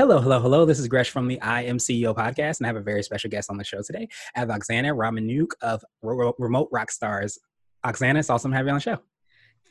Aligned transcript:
Hello, 0.00 0.18
hello, 0.18 0.40
hello. 0.40 0.64
This 0.64 0.78
is 0.78 0.88
Gresh 0.88 1.10
from 1.10 1.28
the 1.28 1.38
I 1.42 1.64
Am 1.64 1.76
CEO 1.76 2.16
podcast, 2.16 2.56
and 2.58 2.64
I 2.64 2.68
have 2.68 2.76
a 2.76 2.80
very 2.80 3.02
special 3.02 3.28
guest 3.28 3.50
on 3.50 3.58
the 3.58 3.64
show 3.64 3.82
today. 3.82 4.08
I 4.34 4.38
have 4.38 4.48
Oksana 4.48 4.96
Romanuk 4.96 5.48
of 5.60 5.84
Remote 6.00 6.70
Rockstars. 6.72 7.36
Oksana, 7.84 8.18
it's 8.18 8.30
awesome 8.30 8.50
to 8.50 8.56
have 8.56 8.64
you 8.64 8.70
on 8.70 8.76
the 8.76 8.80
show. 8.80 8.96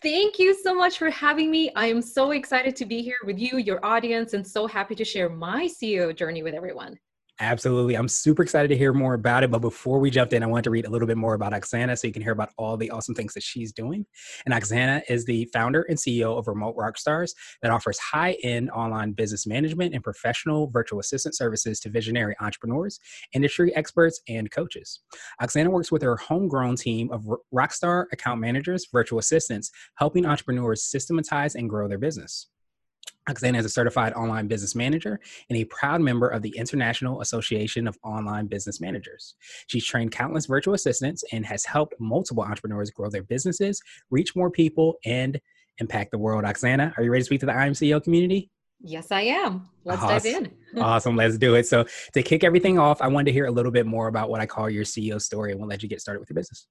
Thank 0.03 0.37
you 0.37 0.53
so 0.53 0.75
much 0.75 0.99
for 0.99 1.09
having 1.09 1.49
me. 1.49 1.71
I 1.75 1.87
am 1.87 1.99
so 1.99 2.29
excited 2.29 2.75
to 2.75 2.85
be 2.85 3.01
here 3.01 3.17
with 3.25 3.39
you, 3.39 3.57
your 3.57 3.83
audience, 3.83 4.33
and 4.33 4.45
so 4.45 4.67
happy 4.67 4.93
to 4.93 5.03
share 5.03 5.29
my 5.29 5.65
CEO 5.65 6.15
journey 6.15 6.43
with 6.43 6.53
everyone. 6.53 6.99
Absolutely. 7.41 7.95
I'm 7.95 8.09
super 8.09 8.43
excited 8.43 8.67
to 8.67 8.77
hear 8.77 8.91
more 8.91 9.13
about 9.13 9.43
it. 9.43 9.51
But 9.51 9.59
before 9.59 9.99
we 9.99 10.09
jumped 10.09 10.33
in, 10.33 10.43
I 10.43 10.45
wanted 10.45 10.65
to 10.65 10.71
read 10.71 10.85
a 10.85 10.89
little 10.89 11.07
bit 11.07 11.15
more 11.15 11.35
about 11.35 11.53
Oksana 11.53 11.97
so 11.97 12.05
you 12.05 12.11
can 12.11 12.21
hear 12.21 12.33
about 12.33 12.51
all 12.57 12.75
the 12.75 12.91
awesome 12.91 13.15
things 13.15 13.33
that 13.33 13.43
she's 13.43 13.71
doing. 13.71 14.05
And 14.45 14.53
Oksana 14.53 15.03
is 15.07 15.23
the 15.23 15.45
founder 15.53 15.83
and 15.83 15.97
CEO 15.97 16.37
of 16.37 16.49
Remote 16.49 16.75
Rockstars 16.75 17.31
that 17.61 17.71
offers 17.71 17.97
high 17.97 18.35
end 18.43 18.69
online 18.71 19.13
business 19.13 19.47
management 19.47 19.93
and 19.93 20.03
professional 20.03 20.69
virtual 20.69 20.99
assistant 20.99 21.33
services 21.33 21.79
to 21.79 21.89
visionary 21.89 22.35
entrepreneurs, 22.41 22.99
industry 23.33 23.73
experts, 23.73 24.19
and 24.27 24.51
coaches. 24.51 24.99
Oksana 25.41 25.69
works 25.69 25.93
with 25.93 26.01
her 26.01 26.17
homegrown 26.17 26.75
team 26.75 27.09
of 27.09 27.25
Rockstar 27.53 28.05
account 28.11 28.41
managers, 28.41 28.87
virtual 28.91 29.19
assistants, 29.19 29.71
helping 29.95 30.25
entrepreneurs 30.25 30.83
systematize 30.83 31.55
and 31.55 31.69
grow 31.69 31.87
their 31.87 31.97
business. 31.97 32.47
Oksana 33.29 33.59
is 33.59 33.65
a 33.65 33.69
certified 33.69 34.13
online 34.13 34.47
business 34.47 34.75
manager 34.75 35.19
and 35.49 35.57
a 35.57 35.65
proud 35.65 36.01
member 36.01 36.27
of 36.27 36.41
the 36.41 36.55
International 36.57 37.21
Association 37.21 37.87
of 37.87 37.97
Online 38.03 38.47
Business 38.47 38.81
Managers. 38.81 39.35
She's 39.67 39.85
trained 39.85 40.11
countless 40.11 40.47
virtual 40.47 40.73
assistants 40.73 41.23
and 41.31 41.45
has 41.45 41.63
helped 41.63 41.93
multiple 41.99 42.43
entrepreneurs 42.43 42.89
grow 42.89 43.09
their 43.09 43.23
businesses, 43.23 43.81
reach 44.09 44.35
more 44.35 44.49
people, 44.49 44.95
and 45.05 45.39
impact 45.77 46.11
the 46.11 46.17
world. 46.17 46.43
Oksana, 46.43 46.97
are 46.97 47.03
you 47.03 47.11
ready 47.11 47.21
to 47.21 47.25
speak 47.25 47.39
to 47.41 47.45
the 47.45 47.53
I 47.53 47.67
Am 47.67 47.73
CEO 47.73 48.03
community? 48.03 48.49
Yes, 48.81 49.11
I 49.11 49.21
am. 49.21 49.69
Let's 49.83 50.01
awesome. 50.01 50.43
dive 50.43 50.51
in. 50.73 50.81
awesome. 50.81 51.15
Let's 51.15 51.37
do 51.37 51.55
it. 51.55 51.67
So, 51.67 51.85
to 52.13 52.23
kick 52.23 52.43
everything 52.43 52.79
off, 52.79 53.01
I 53.01 53.07
wanted 53.07 53.25
to 53.25 53.31
hear 53.33 53.45
a 53.45 53.51
little 53.51 53.71
bit 53.71 53.85
more 53.85 54.07
about 54.07 54.29
what 54.29 54.39
I 54.39 54.45
call 54.45 54.69
your 54.69 54.85
CEO 54.85 55.21
story 55.21 55.51
and 55.51 55.59
we'll 55.59 55.69
let 55.69 55.83
you 55.83 55.89
get 55.89 55.99
started 55.99 56.21
with 56.21 56.29
your 56.29 56.35
business. 56.35 56.65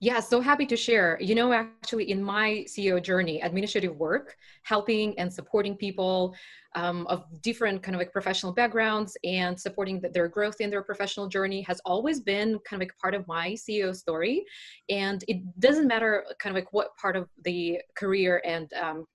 Yeah, 0.00 0.20
so 0.20 0.40
happy 0.40 0.66
to 0.66 0.76
share. 0.76 1.18
You 1.20 1.34
know, 1.34 1.52
actually, 1.52 2.10
in 2.10 2.22
my 2.22 2.64
CEO 2.68 3.02
journey, 3.02 3.40
administrative 3.40 3.96
work, 3.96 4.36
helping 4.62 5.18
and 5.18 5.32
supporting 5.32 5.76
people 5.76 6.34
um, 6.74 7.06
of 7.08 7.24
different 7.42 7.82
kind 7.82 7.94
of 7.94 7.98
like 7.98 8.12
professional 8.12 8.52
backgrounds 8.52 9.16
and 9.24 9.58
supporting 9.58 10.00
their 10.12 10.28
growth 10.28 10.60
in 10.60 10.70
their 10.70 10.82
professional 10.82 11.26
journey 11.26 11.62
has 11.62 11.80
always 11.84 12.20
been 12.20 12.58
kind 12.60 12.80
of 12.80 12.86
like 12.86 12.96
part 12.98 13.14
of 13.14 13.26
my 13.26 13.52
CEO 13.52 13.94
story. 13.94 14.44
And 14.88 15.24
it 15.28 15.38
doesn't 15.60 15.88
matter 15.88 16.24
kind 16.38 16.56
of 16.56 16.60
like 16.62 16.72
what 16.72 16.96
part 16.96 17.16
of 17.16 17.28
the 17.44 17.80
career 17.96 18.42
and 18.44 18.72
um, 18.74 19.06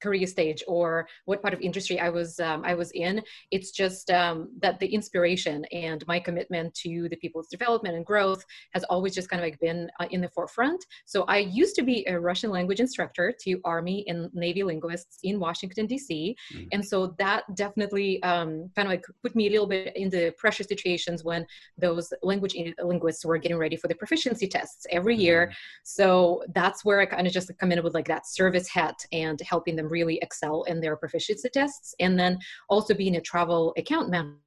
career 0.00 0.26
stage 0.26 0.62
or 0.66 1.06
what 1.24 1.42
part 1.42 1.54
of 1.54 1.60
industry 1.60 1.98
I 2.00 2.08
was 2.08 2.40
um, 2.40 2.64
I 2.64 2.74
was 2.74 2.90
in. 2.92 3.22
It's 3.50 3.70
just 3.70 4.10
um, 4.10 4.48
that 4.60 4.78
the 4.80 4.86
inspiration 4.86 5.64
and 5.72 6.06
my 6.06 6.18
commitment 6.18 6.74
to 6.74 7.08
the 7.08 7.16
people's 7.16 7.48
development 7.48 7.96
and 7.96 8.04
growth 8.04 8.44
has 8.72 8.84
always 8.84 9.14
just 9.14 9.28
kind 9.28 9.42
of 9.42 9.46
like 9.46 9.60
been 9.60 9.90
uh, 10.00 10.06
in 10.10 10.20
the 10.20 10.28
forefront. 10.28 10.84
So 11.04 11.24
I 11.24 11.38
used 11.38 11.74
to 11.76 11.82
be 11.82 12.06
a 12.08 12.18
Russian 12.18 12.50
language 12.50 12.80
instructor 12.80 13.32
to 13.42 13.60
Army 13.64 14.04
and 14.08 14.32
Navy 14.34 14.62
linguists 14.62 15.18
in 15.22 15.38
Washington 15.38 15.86
D.C. 15.86 16.36
Mm-hmm. 16.52 16.68
and 16.72 16.84
so 16.84 17.14
that 17.18 17.44
definitely 17.54 18.22
um, 18.22 18.70
kind 18.74 18.86
of 18.86 18.90
like 18.90 19.04
put 19.22 19.34
me 19.34 19.48
a 19.48 19.50
little 19.50 19.66
bit 19.66 19.96
in 19.96 20.10
the 20.10 20.32
pressure 20.38 20.64
situations 20.64 21.24
when 21.24 21.46
those 21.78 22.12
language 22.22 22.56
linguists 22.82 23.24
were 23.24 23.38
getting 23.38 23.58
ready 23.58 23.76
for 23.76 23.88
the 23.88 23.94
proficiency 23.94 24.46
tests 24.46 24.86
every 24.90 25.16
year. 25.16 25.46
Mm-hmm. 25.46 25.54
So 25.84 26.42
that's 26.54 26.84
where 26.84 27.00
I 27.00 27.06
kind 27.06 27.26
of 27.26 27.32
just 27.32 27.50
come 27.58 27.72
in 27.72 27.82
with 27.82 27.94
like 27.94 28.08
that 28.08 28.26
service 28.26 28.68
hat 28.68 28.96
and 29.12 29.40
helping 29.40 29.76
them 29.76 29.88
really 29.90 30.18
excel 30.22 30.62
in 30.64 30.80
their 30.80 30.96
proficiency 30.96 31.48
tests. 31.48 31.94
And 32.00 32.18
then 32.18 32.38
also 32.68 32.94
being 32.94 33.16
a 33.16 33.20
travel 33.20 33.74
account 33.76 34.10
manager 34.10 34.38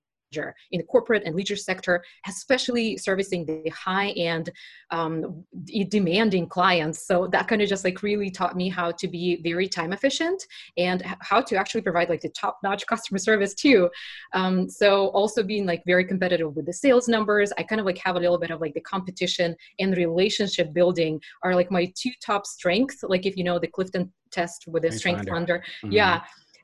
in 0.71 0.79
the 0.79 0.85
corporate 0.85 1.23
and 1.25 1.35
leisure 1.35 1.55
sector, 1.55 2.03
especially 2.27 2.97
servicing 2.97 3.45
the 3.45 3.69
high 3.69 4.09
end 4.09 4.49
um, 4.91 5.43
demanding 5.89 6.47
clients. 6.47 7.05
So 7.05 7.27
that 7.27 7.47
kind 7.47 7.61
of 7.61 7.69
just 7.69 7.83
like 7.83 8.03
really 8.03 8.29
taught 8.29 8.55
me 8.55 8.69
how 8.69 8.91
to 8.91 9.07
be 9.07 9.41
very 9.43 9.67
time 9.67 9.93
efficient 9.93 10.45
and 10.77 11.01
how 11.19 11.41
to 11.41 11.55
actually 11.55 11.81
provide 11.81 12.09
like 12.09 12.21
the 12.21 12.29
top 12.29 12.59
notch 12.63 12.85
customer 12.93 13.17
service 13.17 13.53
too. 13.53 13.89
Um, 14.33 14.69
so 14.69 15.07
also 15.09 15.43
being 15.43 15.65
like 15.65 15.83
very 15.85 16.05
competitive 16.05 16.55
with 16.55 16.65
the 16.65 16.73
sales 16.73 17.07
numbers. 17.07 17.51
I 17.57 17.63
kind 17.63 17.79
of 17.79 17.85
like 17.85 17.97
have 17.99 18.15
a 18.15 18.19
little 18.19 18.37
bit 18.37 18.51
of 18.51 18.61
like 18.61 18.73
the 18.73 18.81
competition 18.81 19.55
and 19.79 19.95
relationship 19.95 20.73
building 20.73 21.19
are 21.43 21.55
like 21.55 21.71
my 21.71 21.91
two 21.95 22.11
top 22.23 22.45
strengths. 22.45 23.03
Like 23.03 23.25
if 23.25 23.37
you 23.37 23.43
know 23.43 23.59
the 23.59 23.67
Clifton 23.67 24.11
test 24.33 24.65
with 24.67 24.83
a 24.85 24.91
strength 24.91 25.29
finder. 25.29 25.63
Mm-hmm. 25.83 25.91
Yeah. 25.91 26.21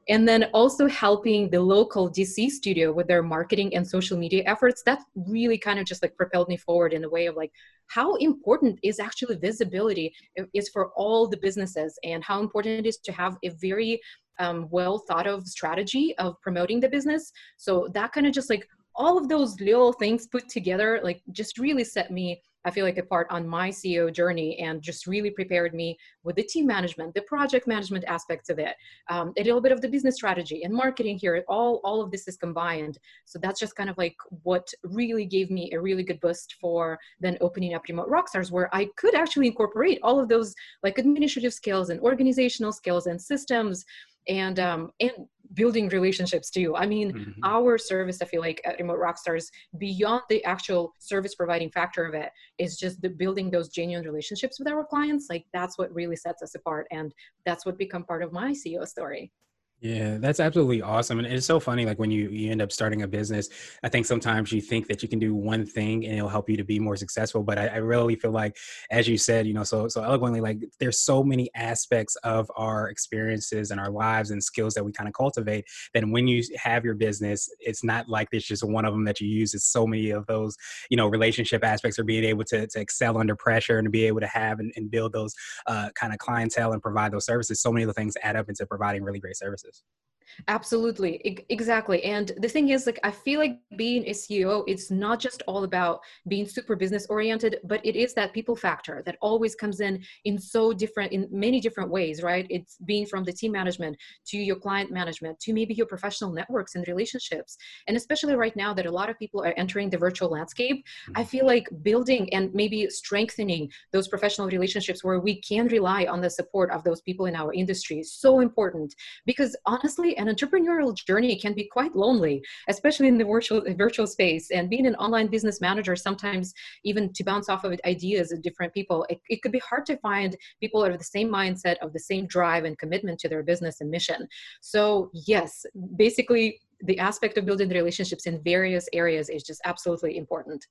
And 0.10 0.28
then 0.28 0.46
also 0.54 0.88
helping 0.88 1.50
the 1.50 1.62
local 1.62 2.10
DC 2.10 2.50
studio 2.50 2.92
with 2.92 3.08
their 3.08 3.24
marketing 3.24 3.76
and 3.76 3.88
social 3.88 4.18
media 4.18 4.44
efforts. 4.46 4.82
That 4.86 5.04
really 5.16 5.58
kind 5.58 5.80
of 5.80 5.86
just 5.86 6.02
like 6.02 6.18
propelled 6.18 6.50
me 6.50 6.58
forward 6.58 6.94
in 6.94 7.02
the 7.02 7.10
way 7.10 7.28
of 7.28 7.36
like 7.36 7.52
how 7.88 8.16
important 8.16 8.80
is 8.84 9.00
actually 9.00 9.36
visibility 9.38 10.14
is 10.54 10.70
for 10.70 10.90
all 10.96 11.28
the 11.28 11.38
businesses 11.38 11.98
and 12.04 12.24
how 12.24 12.40
important 12.40 12.80
it 12.80 12.88
is 12.88 12.98
to 12.98 13.12
have 13.12 13.38
a 13.44 13.50
very 13.50 14.02
um, 14.40 14.68
well 14.72 15.00
thought 15.08 15.28
of 15.28 15.48
strategy 15.48 16.16
of 16.18 16.40
promoting 16.42 16.80
the 16.80 16.90
business. 16.90 17.32
So 17.58 17.90
that 17.94 18.12
kind 18.12 18.26
of 18.26 18.34
just 18.34 18.50
like 18.50 18.68
all 18.96 19.18
of 19.18 19.30
those 19.30 19.60
little 19.62 19.94
things 19.94 20.28
put 20.28 20.50
together, 20.50 21.00
like 21.04 21.22
just 21.32 21.58
really 21.58 21.84
set 21.84 22.12
me 22.12 22.42
I 22.66 22.72
feel 22.72 22.86
like 22.86 22.98
a 22.98 23.04
part 23.04 23.28
on 23.30 23.48
my 23.48 23.70
CEO 23.70 24.14
journey 24.14 24.60
and 24.60 24.82
just 24.82 25.08
really 25.08 25.30
prepared 25.30 25.74
me 25.74 25.98
with 26.24 26.36
the 26.36 26.44
team 26.44 26.68
management, 26.68 27.14
the 27.14 27.22
project 27.22 27.68
management 27.68 28.04
aspects 28.06 28.50
of 28.50 28.60
it, 28.60 28.76
um, 29.10 29.34
a 29.38 29.44
little 29.44 29.62
bit 29.62 29.72
of 29.72 29.82
the 29.82 29.88
business 29.88 30.16
strategy 30.16 30.64
and 30.64 30.74
marketing 30.74 31.18
here. 31.18 31.44
All 31.48 31.80
all 31.84 32.02
of 32.02 32.12
this 32.12 32.28
is 32.28 32.38
combined. 32.38 32.98
So 33.26 33.40
that's 33.40 33.60
just 33.60 33.76
kind 33.76 33.90
of 33.90 33.98
like 33.98 34.16
what 34.44 34.68
really 34.84 35.26
gave 35.26 35.50
me 35.50 35.72
a 35.74 35.80
really 35.80 36.04
good 36.04 36.20
boost 36.20 36.56
for 36.60 37.00
then 37.20 37.38
opening 37.42 37.74
up 37.74 37.84
Remote 37.88 38.10
Rockstars, 38.10 38.52
where 38.52 38.74
I 38.76 38.90
could 38.98 39.16
actually 39.16 39.48
incorporate 39.48 40.00
all 40.04 40.20
of 40.20 40.30
those 40.30 40.54
like 40.84 40.98
administrative 40.98 41.54
skills 41.54 41.90
and 41.90 42.00
organizational 42.02 42.74
skills 42.74 43.08
and 43.08 43.22
systems 43.22 43.86
and 44.28 44.60
um, 44.60 44.92
and 45.00 45.12
building 45.60 45.90
relationships 45.90 46.50
too. 46.50 46.74
I 46.78 46.86
mean, 46.86 47.12
mm-hmm. 47.12 47.44
our 47.44 47.78
service, 47.78 48.22
I 48.22 48.26
feel 48.26 48.40
like 48.40 48.62
at 48.64 48.80
Remote 48.80 49.00
Rockstars, 49.00 49.48
beyond 49.78 50.22
the 50.30 50.42
actual 50.46 50.96
service 51.00 51.36
providing 51.36 51.70
factor 51.70 52.06
of 52.06 52.14
it, 52.14 52.32
is 52.58 52.78
just 52.78 53.02
the 53.02 53.10
building 53.10 53.52
those 53.52 53.68
genuine 53.68 54.06
relationships 54.06 54.58
with 54.58 54.70
our 54.70 54.86
clients. 54.86 55.28
Like 55.30 55.46
that's 55.52 55.78
what 55.78 55.94
really 55.94 56.16
sets 56.16 56.42
us 56.42 56.56
apart, 56.56 56.88
and 56.92 57.14
that's 57.46 57.66
what 57.66 57.78
become 57.78 58.06
part 58.06 58.24
of 58.24 58.32
my 58.32 58.52
CEO 58.52 58.88
story. 58.88 59.34
Yeah, 59.82 60.18
that's 60.18 60.42
absolutely 60.42 60.82
awesome. 60.82 61.20
And 61.20 61.28
it's 61.28 61.46
so 61.46 61.58
funny, 61.58 61.86
like 61.86 61.98
when 62.00 62.12
you, 62.12 62.28
you 62.32 62.52
end 62.52 62.62
up 62.62 62.70
starting 62.70 63.04
a 63.04 63.08
business, 63.08 63.48
I 63.82 63.88
think 63.88 64.06
sometimes 64.06 64.52
you 64.52 64.60
think 64.60 64.88
that 64.90 65.02
you 65.02 65.08
can 65.08 65.20
do 65.20 65.34
one 65.34 65.66
thing 65.66 66.06
and 66.06 66.18
it'll 66.18 66.28
help 66.28 66.50
you 66.50 66.58
to 66.58 66.66
be 66.66 66.80
more 66.80 66.98
successful. 66.98 67.44
But 67.44 67.58
I, 67.58 67.68
I 67.68 67.76
really 67.78 68.18
feel 68.18 68.32
like, 68.32 68.58
as 68.92 69.08
you 69.08 69.18
said, 69.18 69.48
you 69.48 69.54
know, 69.54 69.64
so 69.64 69.88
so 69.88 70.04
eloquently, 70.04 70.42
like 70.42 70.58
there's 70.82 71.00
so 71.00 71.24
many 71.24 71.50
aspects 71.56 72.18
of 72.26 72.52
our 72.58 72.90
experiences 72.90 73.72
and 73.72 73.80
our 73.80 73.90
lives 73.90 74.32
and 74.32 74.44
skills 74.44 74.74
that 74.74 74.84
we 74.84 74.92
kind 74.92 75.08
of 75.08 75.14
cultivate. 75.14 75.64
That 75.94 76.04
when 76.10 76.28
you 76.28 76.44
have 76.58 76.84
your 76.84 76.96
business, 76.96 77.50
it's 77.62 77.82
not 77.82 78.10
like 78.10 78.28
there's 78.32 78.44
just 78.44 78.66
one 78.66 78.84
of 78.84 78.94
them 78.94 79.06
that 79.06 79.22
you 79.22 79.30
use. 79.30 79.54
It's 79.54 79.72
so 79.72 79.88
many 79.88 80.10
of 80.10 80.26
those, 80.28 80.58
you 80.90 80.98
know, 80.98 81.08
relationship 81.08 81.64
aspects 81.64 81.98
of 82.00 82.06
being 82.06 82.26
able 82.26 82.44
to, 82.46 82.68
to 82.68 82.80
excel 82.82 83.18
under 83.18 83.36
pressure 83.38 83.78
and 83.78 83.86
to 83.86 83.90
be 83.90 84.04
able 84.08 84.20
to 84.20 84.28
have 84.28 84.60
and, 84.60 84.74
and 84.76 84.92
build 84.92 85.14
those 85.14 85.34
uh, 85.68 85.88
kind 85.96 86.12
of 86.12 86.20
clientele 86.20 86.74
and 86.74 86.82
provide 86.82 87.14
those 87.14 87.26
services. 87.26 87.62
So 87.62 87.72
many 87.72 87.84
of 87.84 87.88
the 87.88 87.94
things 87.94 88.16
add 88.24 88.36
up 88.36 88.50
into 88.50 88.66
providing 88.66 89.04
really 89.04 89.20
great 89.20 89.38
services 89.38 89.69
practices 89.70 89.99
Absolutely, 90.48 91.22
I- 91.26 91.46
exactly. 91.50 92.04
And 92.04 92.32
the 92.38 92.48
thing 92.48 92.70
is, 92.70 92.86
like, 92.86 93.00
I 93.04 93.12
feel 93.12 93.40
like 93.40 93.60
being 93.76 94.04
a 94.08 94.14
CEO, 94.14 94.64
it's 94.68 94.90
not 94.92 95.20
just 95.20 95.44
all 95.48 95.64
about 95.64 96.00
being 96.28 96.48
super 96.48 96.76
business 96.76 97.06
oriented, 97.10 97.60
but 97.64 97.86
it 97.86 97.96
is 97.96 98.14
that 98.14 98.34
people 98.34 98.56
factor 98.56 99.02
that 99.06 99.18
always 99.22 99.56
comes 99.56 99.80
in 99.80 100.04
in 100.26 100.38
so 100.40 100.74
different, 100.74 101.12
in 101.12 101.28
many 101.32 101.60
different 101.60 101.90
ways, 101.90 102.22
right? 102.24 102.46
It's 102.50 102.78
being 102.86 103.06
from 103.06 103.24
the 103.24 103.34
team 103.34 103.52
management 103.52 103.98
to 104.28 104.38
your 104.38 104.56
client 104.56 104.92
management 104.92 105.40
to 105.42 105.54
maybe 105.54 105.74
your 105.74 105.88
professional 105.88 106.32
networks 106.32 106.76
and 106.76 106.88
relationships. 106.88 107.58
And 107.88 107.98
especially 107.98 108.36
right 108.36 108.56
now 108.56 108.74
that 108.74 108.86
a 108.86 108.92
lot 108.92 109.10
of 109.10 109.18
people 109.20 109.42
are 109.44 109.54
entering 109.58 109.90
the 109.90 109.98
virtual 109.98 110.30
landscape, 110.30 110.86
I 111.16 111.24
feel 111.24 111.46
like 111.46 111.68
building 111.82 112.32
and 112.34 112.54
maybe 112.54 112.90
strengthening 112.90 113.72
those 113.92 114.08
professional 114.08 114.48
relationships 114.48 115.04
where 115.04 115.20
we 115.20 115.42
can 115.42 115.68
rely 115.68 116.06
on 116.06 116.22
the 116.22 116.30
support 116.30 116.72
of 116.72 116.84
those 116.84 117.02
people 117.02 117.26
in 117.26 117.36
our 117.36 117.54
industry 117.54 118.00
is 118.00 118.14
so 118.14 118.40
important 118.40 118.94
because 119.26 119.56
honestly, 119.66 120.18
an 120.20 120.28
entrepreneurial 120.28 120.94
journey 120.96 121.36
can 121.40 121.54
be 121.54 121.68
quite 121.72 121.96
lonely, 121.96 122.44
especially 122.68 123.08
in 123.08 123.18
the 123.18 123.26
virtual 123.26 123.64
virtual 123.76 124.06
space. 124.06 124.52
And 124.52 124.70
being 124.70 124.86
an 124.86 124.96
online 124.96 125.28
business 125.28 125.62
manager, 125.62 125.96
sometimes 125.96 126.54
even 126.84 127.12
to 127.14 127.24
bounce 127.24 127.50
off 127.50 127.64
of 127.64 127.80
ideas 127.86 128.32
of 128.32 128.42
different 128.42 128.74
people, 128.74 129.06
it, 129.10 129.20
it 129.30 129.42
could 129.42 129.52
be 129.52 129.60
hard 129.60 129.86
to 129.88 129.98
find 129.98 130.36
people 130.60 130.84
of 130.84 130.98
the 130.98 131.04
same 131.04 131.30
mindset, 131.30 131.78
of 131.82 131.94
the 131.94 132.00
same 132.00 132.28
drive 132.28 132.66
and 132.66 132.78
commitment 132.78 133.20
to 133.20 133.30
their 133.30 133.44
business 133.44 133.82
and 133.82 133.90
mission. 133.90 134.28
So 134.62 135.10
yes, 135.14 135.66
basically 135.96 136.60
the 136.82 137.00
aspect 137.00 137.38
of 137.38 137.46
building 137.46 137.70
relationships 137.70 138.26
in 138.26 138.42
various 138.44 138.88
areas 138.94 139.30
is 139.30 139.44
just 139.44 139.62
absolutely 139.66 140.18
important. 140.18 140.66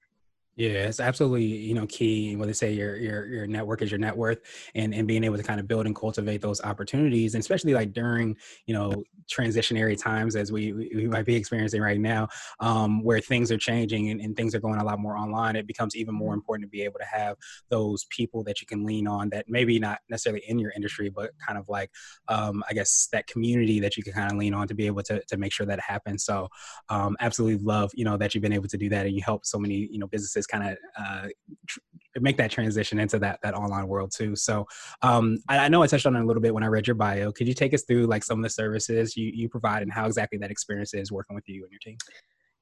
Yeah, 0.58 0.88
it's 0.88 0.98
absolutely 0.98 1.44
you 1.44 1.72
know 1.72 1.86
key. 1.86 2.34
When 2.34 2.48
they 2.48 2.52
say 2.52 2.72
your 2.72 2.96
your 2.96 3.26
your 3.26 3.46
network 3.46 3.80
is 3.80 3.92
your 3.92 4.00
net 4.00 4.16
worth, 4.16 4.40
and 4.74 4.92
and 4.92 5.06
being 5.06 5.22
able 5.22 5.36
to 5.36 5.42
kind 5.44 5.60
of 5.60 5.68
build 5.68 5.86
and 5.86 5.94
cultivate 5.94 6.40
those 6.40 6.60
opportunities, 6.62 7.36
and 7.36 7.40
especially 7.40 7.74
like 7.74 7.92
during 7.92 8.36
you 8.66 8.74
know 8.74 9.04
transitionary 9.30 9.96
times 9.96 10.34
as 10.34 10.50
we 10.50 10.72
we 10.72 11.06
might 11.06 11.26
be 11.26 11.36
experiencing 11.36 11.80
right 11.80 12.00
now, 12.00 12.26
um, 12.58 13.04
where 13.04 13.20
things 13.20 13.52
are 13.52 13.56
changing 13.56 14.10
and, 14.10 14.20
and 14.20 14.36
things 14.36 14.52
are 14.52 14.58
going 14.58 14.80
a 14.80 14.84
lot 14.84 14.98
more 14.98 15.16
online, 15.16 15.54
it 15.54 15.64
becomes 15.64 15.94
even 15.94 16.12
more 16.12 16.32
mm-hmm. 16.32 16.38
important 16.38 16.66
to 16.66 16.70
be 16.70 16.82
able 16.82 16.98
to 16.98 17.06
have 17.06 17.36
those 17.68 18.06
people 18.10 18.42
that 18.42 18.60
you 18.60 18.66
can 18.66 18.84
lean 18.84 19.06
on 19.06 19.28
that 19.28 19.44
maybe 19.46 19.78
not 19.78 20.00
necessarily 20.10 20.42
in 20.48 20.58
your 20.58 20.72
industry, 20.74 21.08
but 21.08 21.30
kind 21.38 21.56
of 21.56 21.68
like 21.68 21.88
um, 22.26 22.64
I 22.68 22.72
guess 22.74 23.06
that 23.12 23.28
community 23.28 23.78
that 23.78 23.96
you 23.96 24.02
can 24.02 24.12
kind 24.12 24.32
of 24.32 24.36
lean 24.36 24.54
on 24.54 24.66
to 24.66 24.74
be 24.74 24.86
able 24.86 25.04
to 25.04 25.24
to 25.24 25.36
make 25.36 25.52
sure 25.52 25.66
that 25.66 25.78
happens. 25.78 26.24
So 26.24 26.48
um, 26.88 27.16
absolutely 27.20 27.64
love 27.64 27.92
you 27.94 28.04
know 28.04 28.16
that 28.16 28.34
you've 28.34 28.42
been 28.42 28.52
able 28.52 28.66
to 28.66 28.76
do 28.76 28.88
that, 28.88 29.06
and 29.06 29.14
you 29.14 29.22
help 29.22 29.46
so 29.46 29.56
many 29.56 29.86
you 29.88 30.00
know 30.00 30.08
businesses 30.08 30.47
kind 30.48 30.70
of 30.70 30.78
uh, 30.98 31.28
tr- 31.66 31.78
make 32.16 32.36
that 32.36 32.50
transition 32.50 32.98
into 32.98 33.18
that 33.18 33.38
that 33.42 33.54
online 33.54 33.86
world 33.86 34.12
too. 34.14 34.34
So 34.34 34.66
um, 35.02 35.38
I, 35.48 35.58
I, 35.58 35.68
know 35.68 35.82
I 35.82 35.86
touched 35.86 36.06
on 36.06 36.16
it 36.16 36.22
a 36.22 36.26
little 36.26 36.42
bit 36.42 36.54
when 36.54 36.62
I 36.62 36.66
read 36.66 36.86
your 36.86 36.96
bio. 36.96 37.30
Could 37.32 37.46
you 37.46 37.54
take 37.54 37.74
us 37.74 37.84
through 37.84 38.06
like 38.06 38.24
some 38.24 38.38
of 38.38 38.42
the 38.42 38.50
services 38.50 39.16
you, 39.16 39.30
you 39.34 39.48
provide 39.48 39.82
and 39.82 39.92
how 39.92 40.06
exactly 40.06 40.38
that 40.38 40.50
experience 40.50 40.94
is 40.94 41.12
working 41.12 41.36
with 41.36 41.48
you 41.48 41.62
and 41.62 41.70
your 41.70 41.80
team? 41.80 41.96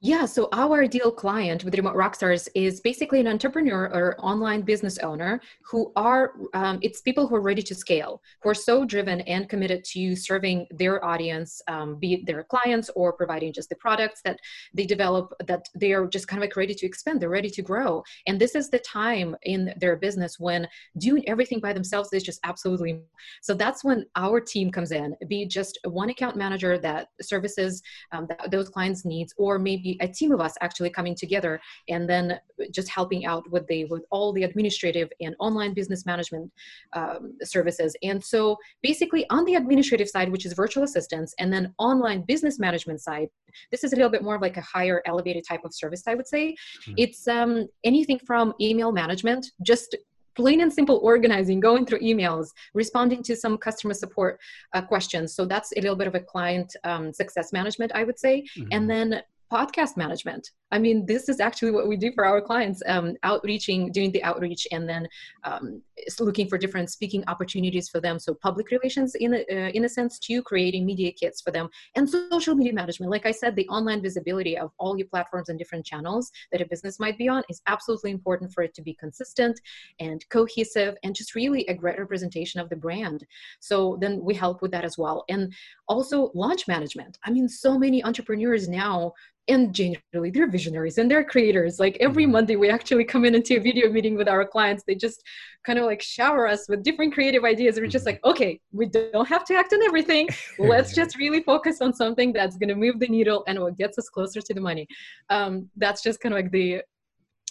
Yeah, 0.02 0.26
so 0.26 0.50
our 0.52 0.82
ideal 0.82 1.10
client 1.10 1.64
with 1.64 1.75
Remote 1.75 1.96
Rockstars 1.96 2.50
is 2.54 2.81
basically 2.82 3.19
an 3.19 3.26
entrepreneur 3.26 3.87
or 3.94 4.14
online 4.20 4.60
business 4.60 4.98
owner 4.98 5.40
who 5.64 5.90
are, 5.96 6.34
um, 6.52 6.78
it's 6.82 7.00
people 7.00 7.26
who 7.26 7.34
are 7.34 7.40
ready 7.40 7.62
to 7.62 7.75
scale, 7.75 8.20
who 8.43 8.50
are 8.50 8.54
so 8.54 8.84
driven 8.84 9.22
and 9.22 9.48
committed 9.48 9.84
to 9.84 10.14
serving 10.14 10.66
their 10.70 11.02
audience, 11.02 11.62
um, 11.69 11.98
be 11.98 12.12
it 12.12 12.26
their 12.26 12.44
clients 12.44 12.90
or 12.94 13.14
providing 13.14 13.54
just 13.54 13.70
the 13.70 13.76
products 13.76 14.20
that 14.22 14.38
they 14.75 14.84
develop, 14.84 15.32
that 15.46 15.66
they 15.75 15.94
are 15.94 16.06
just 16.06 16.28
kind 16.28 16.43
of 16.43 16.46
like 16.46 16.56
ready 16.56 16.75
to 16.75 16.84
expand, 16.84 17.19
they're 17.19 17.31
ready 17.31 17.48
to 17.48 17.62
grow. 17.62 18.02
And 18.26 18.38
this 18.38 18.54
is 18.54 18.69
the 18.69 18.81
time 18.81 19.34
in 19.44 19.72
their 19.78 19.96
business 19.96 20.38
when 20.38 20.69
doing 20.98 21.26
everything 21.26 21.58
by 21.58 21.72
themselves 21.72 22.12
is 22.12 22.22
just 22.22 22.40
absolutely. 22.44 23.00
So 23.40 23.54
that's 23.54 23.82
when 23.82 24.04
our 24.14 24.40
team 24.40 24.70
comes 24.70 24.93
in, 24.93 25.16
be 25.26 25.46
just 25.46 25.78
one 25.84 26.10
account 26.10 26.37
manager 26.37 26.76
that 26.76 27.08
services 27.22 27.82
um, 28.12 28.26
that, 28.28 28.50
those 28.50 28.69
clients' 28.69 29.06
needs, 29.06 29.32
or 29.38 29.58
maybe 29.58 29.86
a 30.00 30.09
team 30.09 30.33
of 30.33 30.41
us 30.41 30.55
actually 30.61 30.91
coming 30.91 31.15
together 31.15 31.61
and 31.88 32.09
then 32.09 32.38
just 32.71 32.88
helping 32.88 33.27
out 33.27 33.49
with 33.50 33.67
the 33.69 33.85
with 33.87 34.05
all 34.11 34.33
the 34.33 34.43
administrative 34.43 35.09
and 35.21 35.35
online 35.38 35.73
business 35.75 36.05
management 36.06 36.50
um, 36.94 37.35
services 37.43 37.97
and 38.03 38.23
so 38.23 38.56
basically 38.83 39.25
on 39.31 39.44
the 39.44 39.55
administrative 39.55 40.09
side 40.09 40.31
which 40.31 40.47
is 40.47 40.53
virtual 40.53 40.85
assistants 40.85 41.35
and 41.38 41.53
then 41.53 41.73
online 41.79 42.23
business 42.23 42.59
management 42.59 43.00
side 43.00 43.29
this 43.71 43.85
is 43.85 43.93
a 43.93 43.97
little 43.97 44.11
bit 44.11 44.23
more 44.23 44.37
of 44.37 44.43
like 44.43 44.56
a 44.56 44.67
higher 44.75 45.03
elevated 45.06 45.44
type 45.49 45.65
of 45.65 45.73
service 45.75 46.03
i 46.06 46.15
would 46.15 46.27
say 46.27 46.44
mm-hmm. 46.53 46.94
it's 46.97 47.27
um, 47.29 47.67
anything 47.85 48.19
from 48.27 48.53
email 48.61 48.93
management 48.93 49.47
just 49.62 49.97
plain 50.37 50.61
and 50.61 50.73
simple 50.73 51.00
organizing, 51.03 51.59
going 51.59 51.87
through 51.87 52.00
emails, 52.00 52.49
responding 52.75 53.23
to 53.25 53.35
some 53.35 53.56
customer 53.59 53.94
support 53.94 54.39
uh, 54.75 54.82
questions. 54.82 55.35
So 55.35 55.47
that's 55.47 55.73
a 55.73 55.81
little 55.81 55.97
bit 55.97 56.06
of 56.06 56.15
a 56.15 56.21
client 56.21 56.77
um, 56.85 57.12
success 57.12 57.53
management, 57.53 57.91
I 57.94 58.05
would 58.05 58.19
say. 58.19 58.44
Mm-hmm. 58.56 58.69
And 58.71 58.91
then 58.91 59.23
podcast 59.52 59.96
management. 59.96 60.50
I 60.73 60.79
mean, 60.79 61.07
this 61.07 61.29
is 61.29 61.39
actually 61.39 61.71
what 61.71 61.87
we 61.87 61.97
do 61.97 62.11
for 62.13 62.27
our 62.27 62.41
clients 62.41 62.83
um, 62.87 63.15
outreaching, 63.23 63.93
doing 63.93 64.11
the 64.11 64.23
outreach, 64.25 64.67
and 64.73 64.89
then 64.89 65.07
um, 65.45 65.81
looking 66.19 66.49
for 66.49 66.59
different 66.59 66.91
speaking 66.91 67.23
opportunities 67.29 67.89
for 67.89 68.01
them. 68.01 68.19
So, 68.19 68.35
public 68.35 68.71
relations, 68.71 69.15
in 69.15 69.35
a, 69.35 69.39
uh, 69.39 69.71
in 69.71 69.85
a 69.85 69.89
sense, 69.89 70.19
to 70.21 70.43
creating 70.43 70.85
media 70.85 71.13
kits 71.13 71.41
for 71.41 71.53
them, 71.53 71.69
and 71.95 72.09
social 72.09 72.57
media 72.57 72.73
management. 72.73 73.13
Like 73.13 73.27
I 73.27 73.31
said, 73.31 73.55
the 73.55 73.69
online 73.69 74.03
visibility 74.03 74.59
of 74.59 74.73
all 74.79 74.99
your 74.99 75.07
platforms 75.07 75.49
and 75.49 75.59
different 75.59 75.87
channels 75.87 76.33
that 76.51 76.61
a 76.61 76.67
business 76.67 76.99
might 76.99 77.17
be 77.17 77.29
on 77.29 77.45
is 77.49 77.63
absolutely 77.69 78.11
important 78.11 78.53
for 78.53 78.65
it 78.65 78.75
to 78.75 78.83
be 78.83 78.95
consistent 78.95 79.61
and 80.01 80.29
cohesive 80.31 80.97
and 81.05 81.15
just 81.15 81.37
really 81.37 81.65
a 81.69 81.75
great 81.75 81.99
representation 81.99 82.61
of 82.61 82.69
the 82.71 82.77
brand. 82.77 83.25
So, 83.61 83.99
then 84.01 84.21
we 84.21 84.35
help 84.35 84.63
with 84.63 84.73
that 84.73 84.85
as 84.85 84.99
well. 84.99 85.25
And 85.29 85.55
also, 85.87 86.33
launch 86.35 86.67
management. 86.67 87.19
I 87.25 87.31
mean, 87.31 87.49
so 87.49 87.79
many 87.79 88.03
entrepreneurs 88.03 88.69
now 88.69 89.13
and 89.49 89.73
generally 89.75 90.31
they're 90.31 90.47
visionaries 90.56 90.99
and 90.99 91.11
they're 91.11 91.25
creators. 91.35 91.79
Like 91.85 91.97
every 92.00 92.25
mm-hmm. 92.25 92.32
monday 92.32 92.56
we 92.56 92.69
actually 92.70 93.05
come 93.12 93.25
in 93.25 93.35
into 93.35 93.56
a 93.56 93.61
video 93.69 93.87
meeting 93.97 94.14
with 94.20 94.29
our 94.35 94.44
clients. 94.55 94.82
They 94.87 94.97
just 95.06 95.23
kind 95.67 95.79
of 95.79 95.85
like 95.85 96.03
shower 96.17 96.47
us 96.55 96.62
with 96.69 96.82
different 96.88 97.12
creative 97.17 97.44
ideas 97.53 97.73
we're 97.76 97.97
just 97.99 98.06
mm-hmm. 98.06 98.25
like 98.25 98.32
okay 98.32 98.53
we 98.73 98.87
don't 98.87 99.29
have 99.35 99.44
to 99.49 99.55
act 99.55 99.73
on 99.73 99.82
everything. 99.91 100.29
Let's 100.58 100.94
just 101.00 101.17
really 101.25 101.43
focus 101.53 101.76
on 101.81 101.93
something 102.03 102.32
that's 102.32 102.56
going 102.61 102.73
to 102.75 102.81
move 102.87 102.97
the 103.00 103.08
needle 103.17 103.44
and 103.49 103.61
what 103.61 103.76
gets 103.82 103.99
us 103.99 104.08
closer 104.08 104.41
to 104.41 104.55
the 104.55 104.64
money. 104.70 104.87
Um, 105.31 105.53
that's 105.76 106.03
just 106.03 106.20
kind 106.20 106.32
of 106.35 106.38
like 106.41 106.53
the 106.53 106.82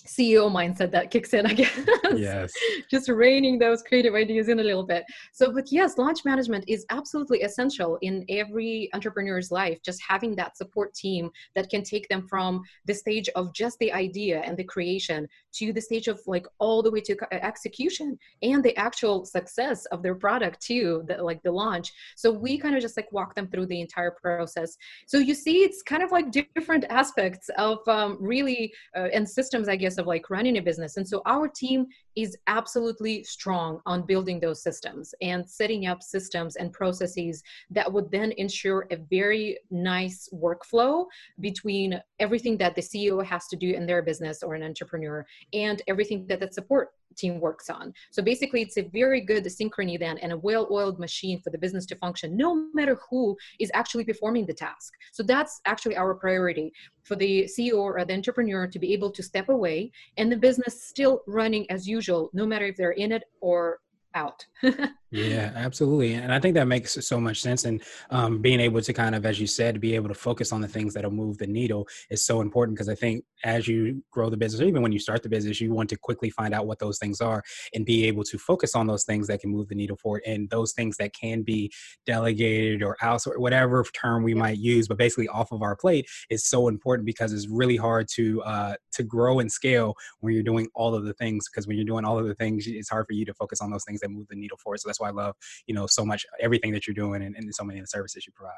CEO 0.06 0.52
mindset 0.52 0.92
that 0.92 1.12
kicks 1.12 1.34
in, 1.34 1.46
I 1.46 1.54
guess. 1.54 1.80
Yes. 2.16 2.54
Just 2.90 3.10
reining 3.10 3.60
those 3.60 3.82
creative 3.82 4.14
ideas 4.14 4.50
in 4.50 4.60
a 4.60 4.64
little 4.64 4.86
bit. 4.86 5.04
So, 5.34 5.52
but 5.52 5.72
yes, 5.72 5.98
launch 5.98 6.24
management 6.26 6.66
is 6.68 6.86
absolutely 6.90 7.42
essential 7.42 7.98
in 8.02 8.26
every 8.30 8.90
entrepreneur's 8.94 9.52
life. 9.52 9.80
Just 9.84 10.02
having 10.08 10.36
that 10.36 10.58
support 10.58 10.94
team 10.94 11.30
that 11.56 11.70
can 11.70 11.84
take 11.84 12.08
them 12.08 12.28
from 12.28 12.64
the 12.86 12.94
stage 12.94 13.30
of 13.36 13.54
just 13.54 13.78
the 13.80 13.92
idea 13.92 14.42
and 14.42 14.56
the 14.56 14.64
creation 14.64 15.28
to 15.54 15.74
the 15.74 15.82
stage 15.82 16.08
of 16.08 16.20
like 16.28 16.46
all 16.60 16.82
the 16.84 16.92
way 16.92 17.02
to 17.02 17.18
execution 17.32 18.18
and 18.42 18.64
the 18.64 18.76
actual 18.78 19.26
success 19.26 19.86
of 19.88 20.04
their 20.04 20.16
product 20.16 20.62
too, 20.62 21.04
the, 21.08 21.22
like 21.22 21.42
the 21.44 21.52
launch. 21.52 21.92
So 22.16 22.32
we 22.32 22.58
kind 22.58 22.76
of 22.76 22.82
just 22.82 22.98
like 22.98 23.12
walk 23.12 23.36
them 23.36 23.48
through 23.48 23.68
the 23.68 23.82
entire 23.82 24.12
process. 24.12 24.78
So 25.08 25.18
you 25.18 25.34
see, 25.34 25.60
it's 25.60 25.82
kind 25.82 26.04
of 26.04 26.12
like 26.12 26.32
different 26.32 26.86
aspects 26.90 27.50
of 27.58 27.80
um, 27.88 28.18
really 28.20 28.74
uh, 28.96 29.10
and 29.14 29.28
systems, 29.28 29.68
I 29.68 29.76
guess 29.76 29.95
of 29.98 30.08
like 30.08 30.30
running 30.30 30.58
a 30.58 30.62
business. 30.62 30.98
And 30.98 31.08
so 31.08 31.22
our 31.26 31.48
team 31.48 31.88
is 32.16 32.38
absolutely 32.48 33.24
strong 33.24 33.82
on 33.86 34.06
building 34.06 34.40
those 34.40 34.62
systems 34.62 35.14
and 35.22 35.48
setting 35.50 35.88
up 35.88 36.02
systems 36.02 36.56
and 36.56 36.72
processes 36.72 37.44
that 37.70 37.92
would 37.92 38.10
then 38.12 38.32
ensure 38.34 38.88
a 38.92 38.98
very 39.10 39.58
nice 39.72 40.30
workflow 40.34 41.06
between 41.40 42.02
everything 42.20 42.58
that 42.58 42.76
the 42.76 42.82
CEO 42.82 43.24
has 43.24 43.48
to 43.48 43.56
do 43.56 43.72
in 43.74 43.86
their 43.86 44.02
business 44.02 44.44
or 44.44 44.56
an 44.56 44.64
entrepreneur 44.64 45.26
and 45.54 45.82
everything 45.88 46.26
that 46.28 46.40
the 46.40 46.52
support 46.52 46.90
team 47.16 47.40
works 47.40 47.70
on. 47.70 47.94
So 48.12 48.22
basically, 48.22 48.62
it's 48.62 48.78
a 48.78 48.84
very 48.84 49.22
good 49.22 49.46
synchrony 49.46 49.98
then 50.00 50.18
and 50.20 50.32
a 50.32 50.38
well 50.38 50.68
oiled 50.72 51.00
machine 51.00 51.42
for 51.42 51.50
the 51.50 51.58
business 51.58 51.86
to 51.88 51.96
function, 51.96 52.36
no 52.38 52.68
matter 52.74 53.00
who 53.10 53.36
is 53.60 53.72
actually 53.74 54.06
performing 54.06 54.46
the 54.46 54.54
task. 54.54 54.94
So 55.12 55.24
that's 55.24 55.62
actually 55.66 55.96
our 55.96 56.14
priority 56.14 56.74
for 57.04 57.16
the 57.16 57.44
CEO 57.44 57.78
or 57.78 58.04
the 58.04 58.14
entrepreneur 58.14 58.68
to 58.68 58.80
be 58.80 58.94
able 58.94 59.12
to 59.12 59.24
step 59.24 59.50
away 59.50 59.92
and 60.18 60.32
the 60.32 60.38
business 60.38 60.84
still 60.84 61.22
running 61.28 61.70
as 61.70 61.88
usual, 61.88 62.05
no 62.34 62.46
matter 62.46 62.66
if 62.66 62.78
they're 62.78 62.92
in 62.92 63.12
it 63.12 63.24
or 63.42 63.80
out. 64.16 64.46
yeah, 65.12 65.52
absolutely. 65.56 66.14
And 66.14 66.34
I 66.34 66.40
think 66.40 66.56
that 66.56 66.68
makes 66.68 66.94
so 67.08 67.22
much 67.22 67.40
sense. 67.40 67.64
And 67.64 67.82
um, 68.10 68.42
being 68.42 68.60
able 68.60 68.82
to 68.82 68.92
kind 68.92 69.16
of, 69.16 69.26
as 69.26 69.40
you 69.40 69.48
said, 69.48 69.80
be 69.80 69.96
able 69.96 70.10
to 70.10 70.16
focus 70.16 70.52
on 70.52 70.62
the 70.62 70.68
things 70.68 70.94
that'll 70.94 71.12
move 71.12 71.38
the 71.38 71.48
needle 71.48 71.88
is 72.10 72.26
so 72.26 72.42
important 72.42 72.76
because 72.76 72.90
I 72.90 72.96
think 72.96 73.24
as 73.44 73.68
you 73.68 74.04
grow 74.12 74.30
the 74.30 74.36
business, 74.36 74.62
or 74.62 74.66
even 74.66 74.82
when 74.82 74.92
you 74.92 75.00
start 75.00 75.22
the 75.24 75.30
business, 75.30 75.62
you 75.62 75.72
want 75.72 75.90
to 75.92 75.98
quickly 75.98 76.30
find 76.32 76.54
out 76.54 76.66
what 76.66 76.80
those 76.80 76.98
things 76.98 77.22
are 77.22 77.44
and 77.74 77.86
be 77.86 78.06
able 78.08 78.24
to 78.24 78.38
focus 78.38 78.76
on 78.76 78.88
those 78.88 79.06
things 79.06 79.28
that 79.28 79.40
can 79.40 79.52
move 79.52 79.70
the 79.70 79.76
needle 79.76 79.96
forward 79.96 80.24
and 80.26 80.50
those 80.50 80.74
things 80.74 80.98
that 80.98 81.14
can 81.14 81.44
be 81.44 81.72
delegated 82.06 82.82
or 82.82 82.98
outsourced, 83.02 83.38
whatever 83.38 83.86
term 83.94 84.24
we 84.24 84.34
might 84.34 84.58
use, 84.58 84.88
but 84.88 84.98
basically 84.98 85.28
off 85.28 85.52
of 85.52 85.62
our 85.62 85.76
plate 85.76 86.08
is 86.30 86.46
so 86.46 86.68
important 86.68 87.06
because 87.06 87.32
it's 87.32 87.48
really 87.48 87.78
hard 87.78 88.08
to 88.16 88.42
uh, 88.42 88.76
to 88.92 89.04
grow 89.04 89.40
and 89.40 89.52
scale 89.52 89.94
when 90.20 90.34
you're 90.34 90.44
doing 90.44 90.68
all 90.74 90.96
of 90.96 91.06
the 91.06 91.14
things. 91.14 91.48
Because 91.48 91.68
when 91.68 91.78
you're 91.78 91.86
doing 91.86 92.04
all 92.04 92.18
of 92.18 92.28
the 92.28 92.36
things, 92.36 92.66
it's 92.68 92.90
hard 92.90 93.06
for 93.06 93.14
you 93.14 93.24
to 93.26 93.34
focus 93.34 93.62
on 93.62 93.70
those 93.70 93.84
things 93.86 94.00
that 94.02 94.10
move 94.10 94.28
the 94.30 94.36
needle 94.36 94.58
for 94.62 94.74
it. 94.76 94.82
So 94.82 94.90
that's 94.90 95.00
why 95.00 95.05
I 95.06 95.12
love, 95.12 95.36
you 95.68 95.76
know, 95.76 95.88
so 95.88 96.06
much 96.06 96.26
everything 96.40 96.72
that 96.74 96.88
you're 96.88 96.94
doing 96.94 97.24
and, 97.24 97.36
and 97.36 97.54
so 97.54 97.64
many 97.64 97.80
of 97.80 97.84
the 97.84 97.90
services 97.90 98.26
you 98.26 98.34
provide. 98.34 98.54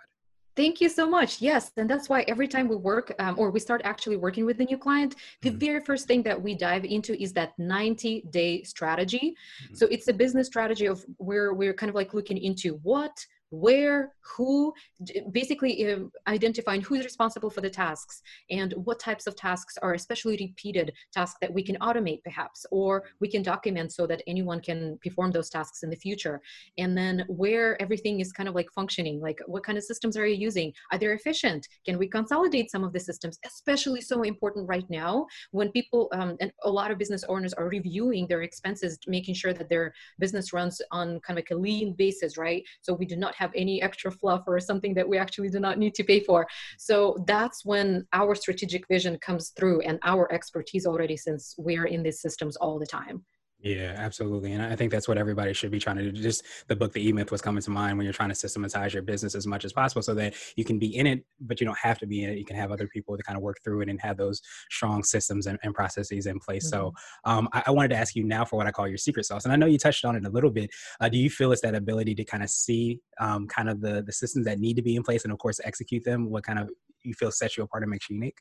Thank 0.58 0.82
you 0.82 0.90
so 0.90 1.08
much. 1.08 1.40
Yes, 1.40 1.72
and 1.78 1.88
that's 1.88 2.10
why 2.10 2.22
every 2.28 2.48
time 2.48 2.68
we 2.68 2.76
work 2.76 3.14
um, 3.20 3.36
or 3.38 3.52
we 3.52 3.60
start 3.60 3.82
actually 3.84 4.18
working 4.18 4.44
with 4.44 4.58
the 4.58 4.66
new 4.66 4.78
client, 4.80 5.14
the 5.44 5.50
mm-hmm. 5.50 5.60
very 5.60 5.82
first 5.82 6.08
thing 6.08 6.24
that 6.24 6.42
we 6.42 6.56
dive 6.56 6.84
into 6.84 7.14
is 7.22 7.32
that 7.34 7.54
90 7.60 8.24
day 8.32 8.64
strategy. 8.64 9.36
Mm-hmm. 9.64 9.76
So 9.76 9.86
it's 9.92 10.08
a 10.08 10.14
business 10.14 10.48
strategy 10.48 10.88
of 10.88 11.06
where 11.18 11.54
we're 11.54 11.76
kind 11.76 11.92
of 11.92 11.96
like 11.96 12.16
looking 12.16 12.40
into 12.40 12.80
what 12.82 13.24
where, 13.50 14.14
who, 14.22 14.74
basically 15.32 15.92
uh, 15.92 16.00
identifying 16.28 16.82
who's 16.82 17.06
responsible 17.06 17.50
for 17.50 17.62
the 17.62 17.70
tasks 17.70 18.22
and 18.50 18.74
what 18.74 19.00
types 19.00 19.28
of 19.28 19.36
tasks 19.36 19.78
are 19.82 19.94
especially 19.94 20.38
repeated 20.38 20.92
tasks 21.14 21.38
that 21.42 21.54
we 21.54 21.64
can 21.64 21.78
automate 21.78 22.22
perhaps, 22.24 22.66
or 22.72 23.04
we 23.22 23.30
can 23.30 23.42
document 23.42 23.94
so 23.94 24.06
that 24.06 24.22
anyone 24.28 24.60
can 24.60 24.98
perform 25.04 25.32
those 25.32 25.50
tasks 25.50 25.84
in 25.84 25.90
the 25.90 25.96
future. 25.96 26.42
And 26.78 26.98
then 26.98 27.24
where 27.28 27.82
everything 27.82 28.20
is 28.20 28.32
kind 28.32 28.50
of 28.50 28.56
like 28.56 28.70
functioning, 28.74 29.22
like 29.22 29.40
what 29.46 29.64
kind 29.64 29.78
of 29.78 29.84
systems 29.84 30.18
are 30.18 30.28
you 30.28 30.36
using? 30.36 30.74
Are 30.92 30.98
they 30.98 31.08
efficient? 31.08 31.68
Can 31.86 31.98
we 31.98 32.08
consolidate 32.08 32.70
some 32.70 32.84
of 32.84 32.94
the 32.94 33.00
systems? 33.00 33.40
Especially 33.46 34.02
so 34.02 34.24
important 34.24 34.68
right 34.68 34.90
now 34.90 35.26
when 35.52 35.72
people, 35.72 36.10
um, 36.12 36.36
and 36.42 36.52
a 36.64 36.70
lot 36.70 36.92
of 36.92 36.98
business 36.98 37.24
owners 37.30 37.54
are 37.54 37.70
reviewing 37.70 38.28
their 38.28 38.42
expenses, 38.42 38.98
making 39.08 39.36
sure 39.36 39.54
that 39.54 39.70
their 39.70 39.94
business 40.20 40.52
runs 40.52 40.82
on 40.92 41.20
kind 41.22 41.38
of 41.40 41.44
like 41.44 41.52
a 41.52 41.56
lean 41.56 41.94
basis, 41.94 42.38
right? 42.38 42.64
So 42.82 42.94
we 42.94 43.06
do 43.06 43.16
not 43.16 43.36
have 43.38 43.52
any 43.56 43.82
extra 43.82 44.12
fluff 44.12 44.44
or 44.48 44.60
something 44.60 44.94
that 44.96 45.08
we 45.08 45.18
actually 45.18 45.50
do 45.50 45.60
not 45.60 45.78
need 45.78 45.96
to 45.96 46.04
pay 46.04 46.20
for. 46.20 46.48
So 46.78 47.24
that's 47.28 47.64
when 47.64 48.06
our 48.14 48.36
strategic 48.36 48.88
vision 48.88 49.18
comes 49.20 49.50
through 49.50 49.82
and 49.82 50.00
our 50.04 50.32
expertise 50.32 50.86
already 50.86 51.18
since 51.18 51.56
we're 51.58 51.86
in 51.86 52.04
these 52.04 52.22
systems 52.22 52.56
all 52.58 52.80
the 52.80 52.86
time. 52.86 53.26
Yeah, 53.68 53.96
absolutely. 53.98 54.54
And 54.54 54.64
I 54.64 54.78
think 54.78 54.94
that's 54.94 55.10
what 55.10 55.18
everybody 55.18 55.52
should 55.52 55.72
be 55.72 55.80
trying 55.80 55.98
to 55.98 56.10
do. 56.10 56.22
Just 56.22 56.44
the 56.68 56.76
book, 56.76 56.94
The 56.94 57.06
E 57.06 57.12
Myth, 57.12 57.32
was 57.32 57.42
coming 57.42 57.62
to 57.62 57.70
mind 57.70 57.98
when 57.98 58.06
you're 58.06 58.14
trying 58.14 58.30
to 58.30 58.36
systematize 58.36 58.94
your 58.94 59.04
business 59.04 59.36
as 59.36 59.46
much 59.46 59.66
as 59.66 59.74
possible 59.74 60.02
so 60.02 60.14
that 60.14 60.36
you 60.56 60.64
can 60.64 60.80
be 60.80 60.96
in 60.96 61.06
it, 61.06 61.26
but 61.42 61.60
you 61.60 61.66
don't 61.66 61.78
have 61.78 62.00
to 62.00 62.08
be 62.08 62.24
in 62.24 62.30
it. 62.30 62.38
You 62.38 62.46
can 62.46 62.56
have 62.56 62.72
other 62.72 62.88
people 62.88 63.18
to 63.18 63.24
kind 63.24 63.36
of 63.36 63.44
work 63.44 63.58
through 63.64 63.82
it 63.82 63.90
and 63.90 64.00
have 64.00 64.16
those 64.16 64.42
strong 64.70 65.04
systems 65.04 65.48
and, 65.48 65.60
and 65.64 65.76
processes 65.76 66.28
in 66.28 66.40
place. 66.40 66.72
Mm-hmm. 66.72 66.80
So 66.80 66.94
um, 67.26 67.50
I, 67.52 67.64
I, 67.68 67.72
wanted 67.72 67.90
to 67.90 67.98
ask 67.98 68.16
you 68.16 68.24
now 68.24 68.46
for 68.46 68.56
what 68.56 68.68
I 68.68 68.72
call 68.72 68.88
your 68.88 68.98
secret 68.98 69.26
sauce. 69.26 69.44
And 69.44 69.52
I 69.52 69.58
know 69.58 69.66
you 69.66 69.78
touched 69.78 70.06
on 70.06 70.16
it 70.16 70.26
a 70.26 70.30
little 70.30 70.50
bit. 70.50 70.70
Uh, 71.02 71.10
do 71.10 71.18
you 71.18 71.30
feel 71.30 71.52
it's 71.52 71.62
that 71.62 71.76
ability 71.76 72.16
to 72.16 72.24
kind 72.24 72.44
of 72.44 72.50
see 72.50 73.02
um, 73.20 73.48
kind 73.48 73.70
of 73.70 73.82
the, 73.82 74.02
the 74.02 74.14
systems 74.14 74.46
that 74.46 74.60
need 74.60 74.76
to 74.78 74.82
be 74.82 74.96
in 74.96 75.04
place 75.04 75.26
and, 75.26 75.34
of 75.34 75.40
course, 75.40 75.60
execute 75.66 76.06
them? 76.06 76.30
What 76.30 76.46
kind 76.46 76.58
of 76.58 76.70
you 77.04 77.14
feel 77.14 77.32
sets 77.32 77.58
you 77.58 77.64
apart 77.64 77.84
and 77.84 77.92
makes 77.92 78.10
you 78.10 78.16
unique? 78.16 78.38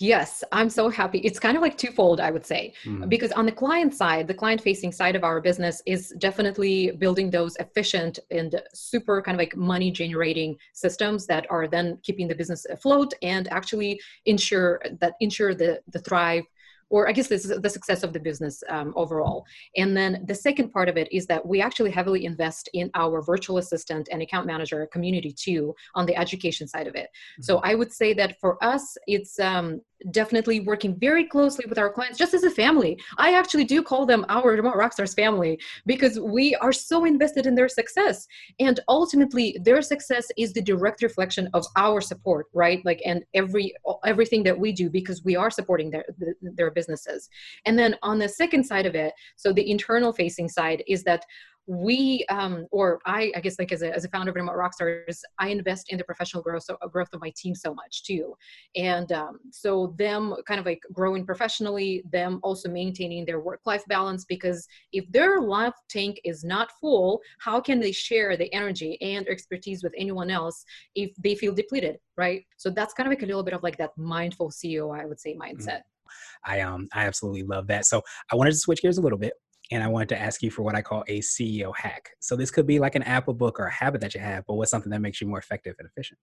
Yes, 0.00 0.44
I'm 0.52 0.70
so 0.70 0.88
happy. 0.88 1.18
It's 1.18 1.40
kind 1.40 1.56
of 1.56 1.62
like 1.62 1.76
twofold, 1.76 2.20
I 2.20 2.30
would 2.30 2.46
say, 2.46 2.72
mm. 2.84 3.08
because 3.08 3.32
on 3.32 3.46
the 3.46 3.52
client 3.52 3.94
side, 3.94 4.28
the 4.28 4.34
client 4.34 4.60
facing 4.60 4.92
side 4.92 5.16
of 5.16 5.24
our 5.24 5.40
business 5.40 5.82
is 5.86 6.14
definitely 6.18 6.92
building 6.92 7.30
those 7.30 7.56
efficient 7.56 8.18
and 8.30 8.60
super 8.72 9.20
kind 9.22 9.34
of 9.34 9.40
like 9.40 9.56
money 9.56 9.90
generating 9.90 10.56
systems 10.72 11.26
that 11.26 11.46
are 11.50 11.66
then 11.66 11.98
keeping 12.02 12.28
the 12.28 12.34
business 12.34 12.64
afloat 12.66 13.12
and 13.22 13.48
actually 13.48 14.00
ensure 14.26 14.80
that 15.00 15.14
ensure 15.20 15.54
the 15.54 15.80
the 15.92 15.98
thrive 15.98 16.44
or 16.90 17.08
I 17.08 17.12
guess 17.12 17.28
this 17.28 17.44
is 17.44 17.60
the 17.60 17.70
success 17.70 18.02
of 18.02 18.12
the 18.12 18.20
business 18.20 18.62
um, 18.68 18.92
overall. 18.96 19.44
And 19.76 19.96
then 19.96 20.24
the 20.26 20.34
second 20.34 20.70
part 20.70 20.88
of 20.88 20.96
it 20.96 21.08
is 21.12 21.26
that 21.26 21.44
we 21.46 21.60
actually 21.60 21.90
heavily 21.90 22.24
invest 22.24 22.68
in 22.72 22.90
our 22.94 23.22
virtual 23.22 23.58
assistant 23.58 24.08
and 24.10 24.22
account 24.22 24.46
manager 24.46 24.86
community 24.92 25.32
too 25.32 25.74
on 25.94 26.06
the 26.06 26.16
education 26.16 26.66
side 26.66 26.86
of 26.86 26.94
it. 26.94 27.08
Mm-hmm. 27.08 27.42
So 27.42 27.58
I 27.58 27.74
would 27.74 27.92
say 27.92 28.14
that 28.14 28.38
for 28.40 28.62
us, 28.64 28.96
it's 29.06 29.38
um, 29.38 29.80
definitely 30.10 30.60
working 30.60 30.96
very 30.98 31.24
closely 31.24 31.64
with 31.68 31.78
our 31.78 31.92
clients 31.92 32.18
just 32.18 32.34
as 32.34 32.44
a 32.44 32.50
family. 32.50 32.98
I 33.16 33.34
actually 33.34 33.64
do 33.64 33.82
call 33.82 34.06
them 34.06 34.24
our 34.28 34.52
remote 34.52 34.74
rockstars 34.74 35.14
family 35.14 35.60
because 35.86 36.18
we 36.20 36.54
are 36.56 36.72
so 36.72 37.04
invested 37.04 37.46
in 37.46 37.54
their 37.54 37.68
success. 37.68 38.26
And 38.60 38.80
ultimately 38.88 39.56
their 39.62 39.82
success 39.82 40.26
is 40.36 40.52
the 40.52 40.62
direct 40.62 41.02
reflection 41.02 41.48
of 41.54 41.66
our 41.76 42.00
support 42.00 42.46
right? 42.54 42.84
Like 42.84 43.02
and 43.04 43.24
every 43.34 43.74
everything 44.04 44.42
that 44.44 44.58
we 44.58 44.72
do 44.72 44.90
because 44.90 45.24
we 45.24 45.36
are 45.36 45.50
supporting 45.50 45.90
their 45.90 46.04
their 46.42 46.70
businesses. 46.70 47.28
And 47.66 47.78
then 47.78 47.96
on 48.02 48.18
the 48.18 48.28
second 48.28 48.64
side 48.64 48.86
of 48.86 48.94
it 48.94 49.12
so 49.36 49.52
the 49.52 49.70
internal 49.70 50.12
facing 50.12 50.48
side 50.48 50.82
is 50.86 51.02
that 51.04 51.24
we 51.68 52.24
um, 52.30 52.66
or 52.70 52.98
I, 53.04 53.30
I 53.36 53.40
guess 53.40 53.58
like 53.58 53.72
as 53.72 53.82
a, 53.82 53.94
as 53.94 54.04
a 54.04 54.08
founder 54.08 54.30
of 54.30 54.36
Remote 54.36 54.56
Rockstars, 54.56 55.20
I 55.38 55.48
invest 55.48 55.92
in 55.92 55.98
the 55.98 56.04
professional 56.04 56.42
growth 56.42 56.62
so, 56.64 56.78
growth 56.90 57.10
of 57.12 57.20
my 57.20 57.30
team 57.36 57.54
so 57.54 57.74
much 57.74 58.04
too, 58.04 58.34
and 58.74 59.12
um, 59.12 59.38
so 59.50 59.94
them 59.98 60.34
kind 60.46 60.58
of 60.58 60.64
like 60.64 60.80
growing 60.92 61.26
professionally, 61.26 62.02
them 62.10 62.40
also 62.42 62.70
maintaining 62.70 63.26
their 63.26 63.40
work 63.40 63.60
life 63.66 63.84
balance 63.86 64.24
because 64.24 64.66
if 64.92 65.04
their 65.12 65.42
life 65.42 65.74
tank 65.90 66.18
is 66.24 66.42
not 66.42 66.70
full, 66.80 67.20
how 67.40 67.60
can 67.60 67.80
they 67.80 67.92
share 67.92 68.36
the 68.36 68.52
energy 68.54 69.00
and 69.02 69.28
expertise 69.28 69.82
with 69.82 69.92
anyone 69.96 70.30
else 70.30 70.64
if 70.94 71.10
they 71.22 71.34
feel 71.34 71.54
depleted, 71.54 71.98
right? 72.16 72.44
So 72.56 72.70
that's 72.70 72.94
kind 72.94 73.06
of 73.06 73.10
like 73.10 73.22
a 73.22 73.26
little 73.26 73.42
bit 73.42 73.52
of 73.54 73.62
like 73.62 73.76
that 73.76 73.90
mindful 73.98 74.50
CEO, 74.50 74.98
I 74.98 75.04
would 75.04 75.20
say, 75.20 75.36
mindset. 75.36 75.66
Mm-hmm. 75.66 76.50
I 76.50 76.60
um 76.60 76.88
I 76.94 77.04
absolutely 77.04 77.42
love 77.42 77.66
that. 77.66 77.84
So 77.84 78.00
I 78.32 78.36
wanted 78.36 78.52
to 78.52 78.58
switch 78.58 78.80
gears 78.80 78.96
a 78.96 79.02
little 79.02 79.18
bit 79.18 79.34
and 79.70 79.82
I 79.82 79.88
wanted 79.88 80.08
to 80.10 80.20
ask 80.20 80.42
you 80.42 80.50
for 80.50 80.62
what 80.62 80.74
I 80.74 80.82
call 80.82 81.04
a 81.08 81.20
CEO 81.20 81.72
hack. 81.76 82.10
So 82.20 82.36
this 82.36 82.50
could 82.50 82.66
be 82.66 82.78
like 82.78 82.94
an 82.94 83.02
Apple 83.02 83.34
book, 83.34 83.60
or 83.60 83.66
a 83.66 83.72
habit 83.72 84.00
that 84.00 84.14
you 84.14 84.20
have, 84.20 84.44
but 84.46 84.54
what's 84.54 84.70
something 84.70 84.90
that 84.90 85.00
makes 85.00 85.20
you 85.20 85.26
more 85.26 85.38
effective 85.38 85.74
and 85.78 85.88
efficient? 85.88 86.18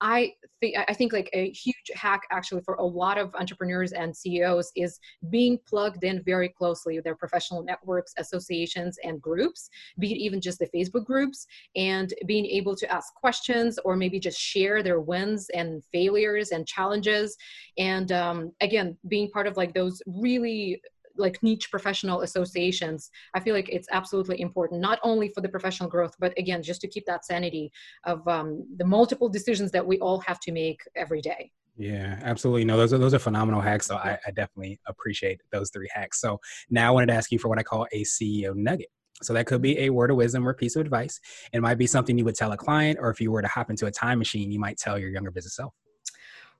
I 0.00 0.34
think 0.60 0.76
I 0.88 0.94
think 0.94 1.12
like 1.12 1.28
a 1.32 1.50
huge 1.50 1.90
hack 1.94 2.22
actually 2.30 2.62
for 2.62 2.74
a 2.74 2.84
lot 2.84 3.18
of 3.18 3.34
entrepreneurs 3.34 3.92
and 3.92 4.16
CEOs 4.16 4.70
is 4.76 4.98
being 5.30 5.58
plugged 5.68 6.04
in 6.04 6.22
very 6.22 6.48
closely 6.48 6.96
with 6.96 7.04
their 7.04 7.16
professional 7.16 7.64
networks, 7.64 8.14
associations, 8.18 8.98
and 9.02 9.20
groups, 9.20 9.68
be 9.98 10.12
it 10.12 10.18
even 10.18 10.40
just 10.40 10.58
the 10.60 10.68
Facebook 10.74 11.04
groups, 11.04 11.46
and 11.74 12.14
being 12.26 12.46
able 12.46 12.76
to 12.76 12.90
ask 12.92 13.12
questions 13.14 13.78
or 13.84 13.96
maybe 13.96 14.20
just 14.20 14.38
share 14.38 14.82
their 14.82 15.00
wins 15.00 15.48
and 15.54 15.82
failures 15.92 16.50
and 16.50 16.66
challenges. 16.66 17.36
And 17.76 18.12
um, 18.12 18.52
again, 18.60 18.96
being 19.08 19.30
part 19.30 19.46
of 19.46 19.56
like 19.56 19.74
those 19.74 20.00
really 20.06 20.80
like 21.18 21.42
niche 21.42 21.70
professional 21.70 22.22
associations 22.22 23.10
i 23.34 23.40
feel 23.40 23.54
like 23.54 23.68
it's 23.68 23.88
absolutely 23.92 24.40
important 24.40 24.80
not 24.80 24.98
only 25.02 25.28
for 25.28 25.40
the 25.40 25.48
professional 25.48 25.88
growth 25.88 26.14
but 26.18 26.32
again 26.38 26.62
just 26.62 26.80
to 26.80 26.88
keep 26.88 27.04
that 27.06 27.24
sanity 27.24 27.70
of 28.04 28.26
um, 28.28 28.66
the 28.76 28.84
multiple 28.84 29.28
decisions 29.28 29.70
that 29.70 29.86
we 29.86 29.98
all 29.98 30.20
have 30.20 30.40
to 30.40 30.52
make 30.52 30.80
every 30.96 31.20
day 31.20 31.50
yeah, 31.80 32.18
absolutely. 32.24 32.64
No, 32.64 32.76
those 32.76 32.92
are 32.92 32.98
those 32.98 33.14
are 33.14 33.20
phenomenal 33.20 33.60
hacks. 33.60 33.86
So 33.86 33.94
I, 33.94 34.18
I 34.26 34.32
definitely 34.32 34.80
appreciate 34.88 35.40
those 35.52 35.70
three 35.70 35.88
hacks. 35.94 36.20
So 36.20 36.40
now 36.68 36.88
I 36.88 36.90
wanted 36.90 37.06
to 37.06 37.12
ask 37.12 37.30
you 37.30 37.38
for 37.38 37.46
what 37.46 37.58
I 37.58 37.62
call 37.62 37.86
a 37.92 38.02
CEO 38.02 38.52
nugget. 38.56 38.88
So 39.22 39.32
that 39.34 39.46
could 39.46 39.62
be 39.62 39.78
a 39.80 39.90
word 39.90 40.10
of 40.10 40.16
wisdom 40.16 40.46
or 40.46 40.54
piece 40.54 40.74
of 40.74 40.80
advice. 40.80 41.20
It 41.52 41.60
might 41.60 41.78
be 41.78 41.86
something 41.86 42.18
you 42.18 42.24
would 42.24 42.34
tell 42.34 42.52
a 42.52 42.56
client, 42.56 42.98
or 43.00 43.10
if 43.10 43.20
you 43.20 43.30
were 43.30 43.42
to 43.42 43.48
hop 43.48 43.70
into 43.70 43.86
a 43.86 43.90
time 43.90 44.18
machine, 44.18 44.50
you 44.50 44.58
might 44.58 44.76
tell 44.76 44.98
your 44.98 45.10
younger 45.10 45.30
business 45.30 45.54
self. 45.54 45.72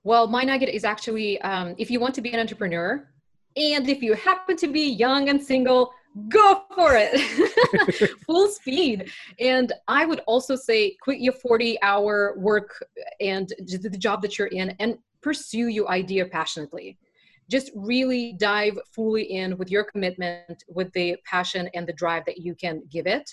Well, 0.03 0.27
my 0.27 0.43
nugget 0.43 0.69
is 0.69 0.85
actually 0.85 1.41
um, 1.41 1.75
if 1.77 1.91
you 1.91 1.99
want 1.99 2.15
to 2.15 2.21
be 2.21 2.31
an 2.31 2.39
entrepreneur, 2.39 3.05
and 3.59 3.89
if 3.89 4.01
you 4.01 4.13
happen 4.13 4.55
to 4.57 4.67
be 4.67 4.89
young 4.89 5.29
and 5.29 5.41
single, 5.43 5.93
go 6.29 6.63
for 6.73 6.91
it. 6.95 7.19
Full 8.25 8.47
speed. 8.47 9.11
And 9.39 9.73
i 9.87 10.05
would 10.05 10.21
also 10.27 10.55
say 10.55 10.95
quit 11.01 11.19
your 11.19 11.33
40 11.33 11.81
hour 11.81 12.35
work 12.37 12.83
and 13.19 13.51
the 13.59 13.97
job 13.97 14.21
that 14.21 14.37
you're 14.37 14.47
in 14.47 14.75
and 14.79 14.97
pursue 15.21 15.67
your 15.67 15.89
idea 15.89 16.25
passionately. 16.25 16.97
Just 17.49 17.71
really 17.75 18.33
dive 18.33 18.77
fully 18.93 19.23
in 19.23 19.57
with 19.57 19.71
your 19.71 19.83
commitment 19.83 20.63
with 20.67 20.93
the 20.93 21.17
passion 21.25 21.67
and 21.73 21.87
the 21.87 21.93
drive 21.93 22.23
that 22.27 22.37
you 22.37 22.53
can 22.53 22.83
give 22.91 23.07
it. 23.07 23.27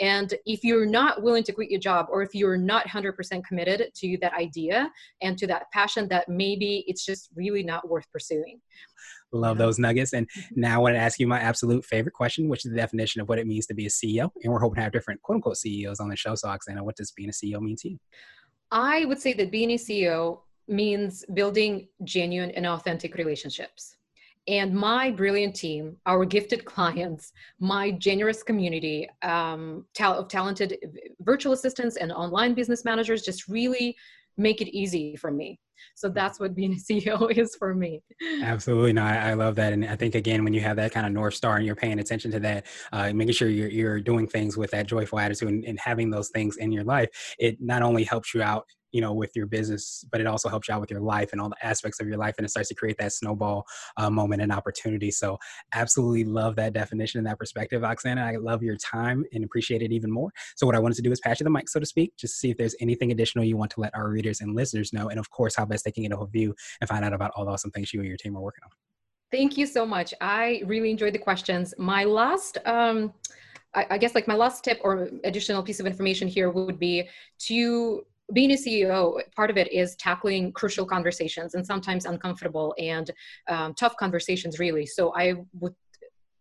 And 0.00 0.32
if 0.46 0.64
you're 0.64 0.86
not 0.86 1.22
willing 1.22 1.44
to 1.44 1.52
quit 1.52 1.70
your 1.70 1.78
job 1.78 2.06
or 2.10 2.22
if 2.22 2.34
you're 2.34 2.56
not 2.56 2.86
100% 2.86 3.44
committed 3.44 3.90
to 3.96 4.16
that 4.22 4.32
idea 4.32 4.90
and 5.20 5.36
to 5.36 5.46
that 5.48 5.70
passion 5.70 6.08
that 6.08 6.30
maybe 6.30 6.82
it's 6.86 7.04
just 7.04 7.28
really 7.36 7.62
not 7.62 7.86
worth 7.86 8.10
pursuing 8.10 8.58
Love 9.32 9.58
those 9.58 9.78
nuggets. 9.78 10.12
And 10.14 10.28
mm-hmm. 10.28 10.60
now 10.60 10.76
I 10.76 10.78
want 10.78 10.94
to 10.94 11.00
ask 11.00 11.18
you 11.20 11.26
my 11.26 11.40
absolute 11.40 11.84
favorite 11.84 12.14
question, 12.14 12.48
which 12.48 12.64
is 12.64 12.70
the 12.70 12.76
definition 12.76 13.20
of 13.20 13.28
what 13.28 13.38
it 13.38 13.46
means 13.46 13.66
to 13.66 13.74
be 13.74 13.86
a 13.86 13.90
CEO. 13.90 14.30
And 14.42 14.52
we're 14.52 14.60
hoping 14.60 14.76
to 14.76 14.82
have 14.82 14.92
different 14.92 15.22
quote 15.22 15.36
unquote 15.36 15.56
CEOs 15.56 16.00
on 16.00 16.08
the 16.08 16.16
show. 16.16 16.34
So, 16.34 16.48
Oksana, 16.48 16.82
what 16.82 16.96
does 16.96 17.12
being 17.12 17.28
a 17.28 17.32
CEO 17.32 17.60
mean 17.60 17.76
to 17.80 17.90
you? 17.90 17.98
I 18.70 19.04
would 19.04 19.20
say 19.20 19.32
that 19.34 19.50
being 19.50 19.70
a 19.72 19.76
CEO 19.76 20.40
means 20.66 21.24
building 21.32 21.88
genuine 22.04 22.50
and 22.52 22.66
authentic 22.66 23.16
relationships. 23.16 23.96
And 24.46 24.74
my 24.74 25.10
brilliant 25.10 25.54
team, 25.54 25.98
our 26.06 26.24
gifted 26.24 26.64
clients, 26.64 27.32
my 27.60 27.90
generous 27.90 28.42
community 28.42 29.06
um, 29.22 29.84
of 30.00 30.28
talented 30.28 30.78
virtual 31.20 31.52
assistants 31.52 31.96
and 31.96 32.10
online 32.10 32.54
business 32.54 32.82
managers 32.82 33.22
just 33.22 33.46
really 33.48 33.94
make 34.38 34.60
it 34.60 34.68
easy 34.68 35.16
for 35.16 35.30
me. 35.30 35.58
So 35.94 36.08
that's 36.08 36.40
what 36.40 36.54
being 36.54 36.72
a 36.72 36.76
ceo 36.76 37.30
is 37.36 37.54
for 37.56 37.74
me. 37.74 38.00
Absolutely. 38.42 38.92
No 38.92 39.02
I, 39.02 39.30
I, 39.30 39.34
love 39.34 39.54
that. 39.56 39.72
And 39.72 39.84
i 39.84 39.96
think 39.96 40.14
again 40.14 40.44
when 40.44 40.52
you 40.52 40.60
have 40.60 40.76
that 40.76 40.92
kind 40.92 41.06
of 41.06 41.12
north 41.12 41.34
star 41.34 41.56
and 41.56 41.66
you're 41.66 41.76
paying 41.76 41.98
attention 41.98 42.30
to 42.32 42.40
that 42.40 42.66
uh, 42.92 43.12
making 43.12 43.34
sure 43.34 43.48
you're, 43.48 43.68
you're 43.68 44.00
doing 44.00 44.26
things 44.26 44.56
with 44.56 44.70
that 44.70 44.86
joyful 44.86 45.18
attitude 45.18 45.48
and, 45.48 45.64
and 45.64 45.78
having 45.78 46.10
those 46.10 46.28
things 46.30 46.56
in 46.56 46.72
your 46.72 46.84
life 46.84 47.34
it 47.38 47.60
not 47.60 47.82
only 47.82 48.04
helps 48.04 48.34
you 48.34 48.42
out 48.42 48.66
you 48.92 49.00
know 49.00 49.12
with 49.12 49.34
your 49.34 49.46
business 49.46 50.04
but 50.10 50.20
it 50.20 50.26
also 50.26 50.48
helps 50.48 50.68
you 50.68 50.74
out 50.74 50.80
with 50.80 50.90
your 50.90 51.00
life 51.00 51.32
and 51.32 51.40
all 51.40 51.48
the 51.48 51.66
aspects 51.66 52.00
of 52.00 52.06
your 52.06 52.16
life 52.16 52.34
and 52.38 52.44
it 52.44 52.50
starts 52.50 52.68
to 52.68 52.74
create 52.74 52.96
that 52.98 53.12
snowball 53.12 53.66
uh, 53.96 54.10
moment 54.10 54.42
and 54.42 54.52
opportunity. 54.52 55.10
So 55.10 55.38
absolutely 55.74 56.24
love 56.24 56.56
that 56.56 56.72
definition 56.72 57.18
and 57.18 57.26
that 57.26 57.38
perspective 57.38 57.82
oksana. 57.82 58.22
I 58.22 58.36
love 58.36 58.62
your 58.62 58.76
time 58.76 59.24
and 59.32 59.44
appreciate 59.44 59.82
it 59.82 59.92
even 59.92 60.10
more. 60.10 60.30
So 60.56 60.66
what 60.66 60.74
i 60.74 60.78
wanted 60.78 60.96
to 60.96 61.02
do 61.02 61.12
is 61.12 61.20
pass 61.20 61.40
you 61.40 61.44
the 61.44 61.50
mic 61.50 61.68
so 61.68 61.80
to 61.80 61.86
speak 61.86 62.16
just 62.16 62.34
to 62.34 62.38
see 62.38 62.50
if 62.50 62.56
there's 62.56 62.74
anything 62.80 63.12
additional 63.12 63.44
you 63.44 63.56
want 63.56 63.70
to 63.72 63.80
let 63.80 63.94
our 63.94 64.08
readers 64.08 64.40
and 64.40 64.54
listeners 64.54 64.92
know 64.92 65.08
and 65.08 65.18
of 65.18 65.30
course 65.30 65.54
how 65.54 65.64
best 65.64 65.84
they 65.84 65.92
can 65.92 66.02
get 66.02 66.12
a 66.12 66.16
hold 66.16 66.28
of 66.28 66.36
you 66.36 66.54
and 66.80 66.88
find 66.88 67.04
out 67.04 67.12
about 67.12 67.30
all 67.36 67.44
the 67.44 67.50
awesome 67.50 67.70
things 67.70 67.92
you 67.92 68.00
and 68.00 68.08
your 68.08 68.16
team 68.16 68.36
are 68.36 68.40
working 68.40 68.62
on. 68.64 68.70
Thank 69.30 69.58
you 69.58 69.66
so 69.66 69.84
much. 69.84 70.14
I 70.20 70.62
really 70.64 70.90
enjoyed 70.90 71.12
the 71.12 71.18
questions. 71.18 71.74
My 71.78 72.04
last 72.04 72.58
um, 72.64 73.12
I 73.74 73.98
guess 73.98 74.14
like 74.14 74.26
my 74.26 74.34
last 74.34 74.64
tip 74.64 74.80
or 74.82 75.10
additional 75.24 75.62
piece 75.62 75.78
of 75.78 75.86
information 75.86 76.26
here 76.26 76.50
would 76.50 76.78
be 76.78 77.08
to 77.40 78.04
being 78.32 78.52
a 78.52 78.54
CEO, 78.54 79.20
part 79.34 79.50
of 79.50 79.56
it 79.56 79.72
is 79.72 79.96
tackling 79.96 80.52
crucial 80.52 80.84
conversations 80.84 81.54
and 81.54 81.64
sometimes 81.64 82.04
uncomfortable 82.04 82.74
and 82.78 83.10
um, 83.48 83.74
tough 83.74 83.96
conversations, 83.96 84.58
really. 84.58 84.86
So 84.86 85.14
I 85.16 85.34
would 85.60 85.74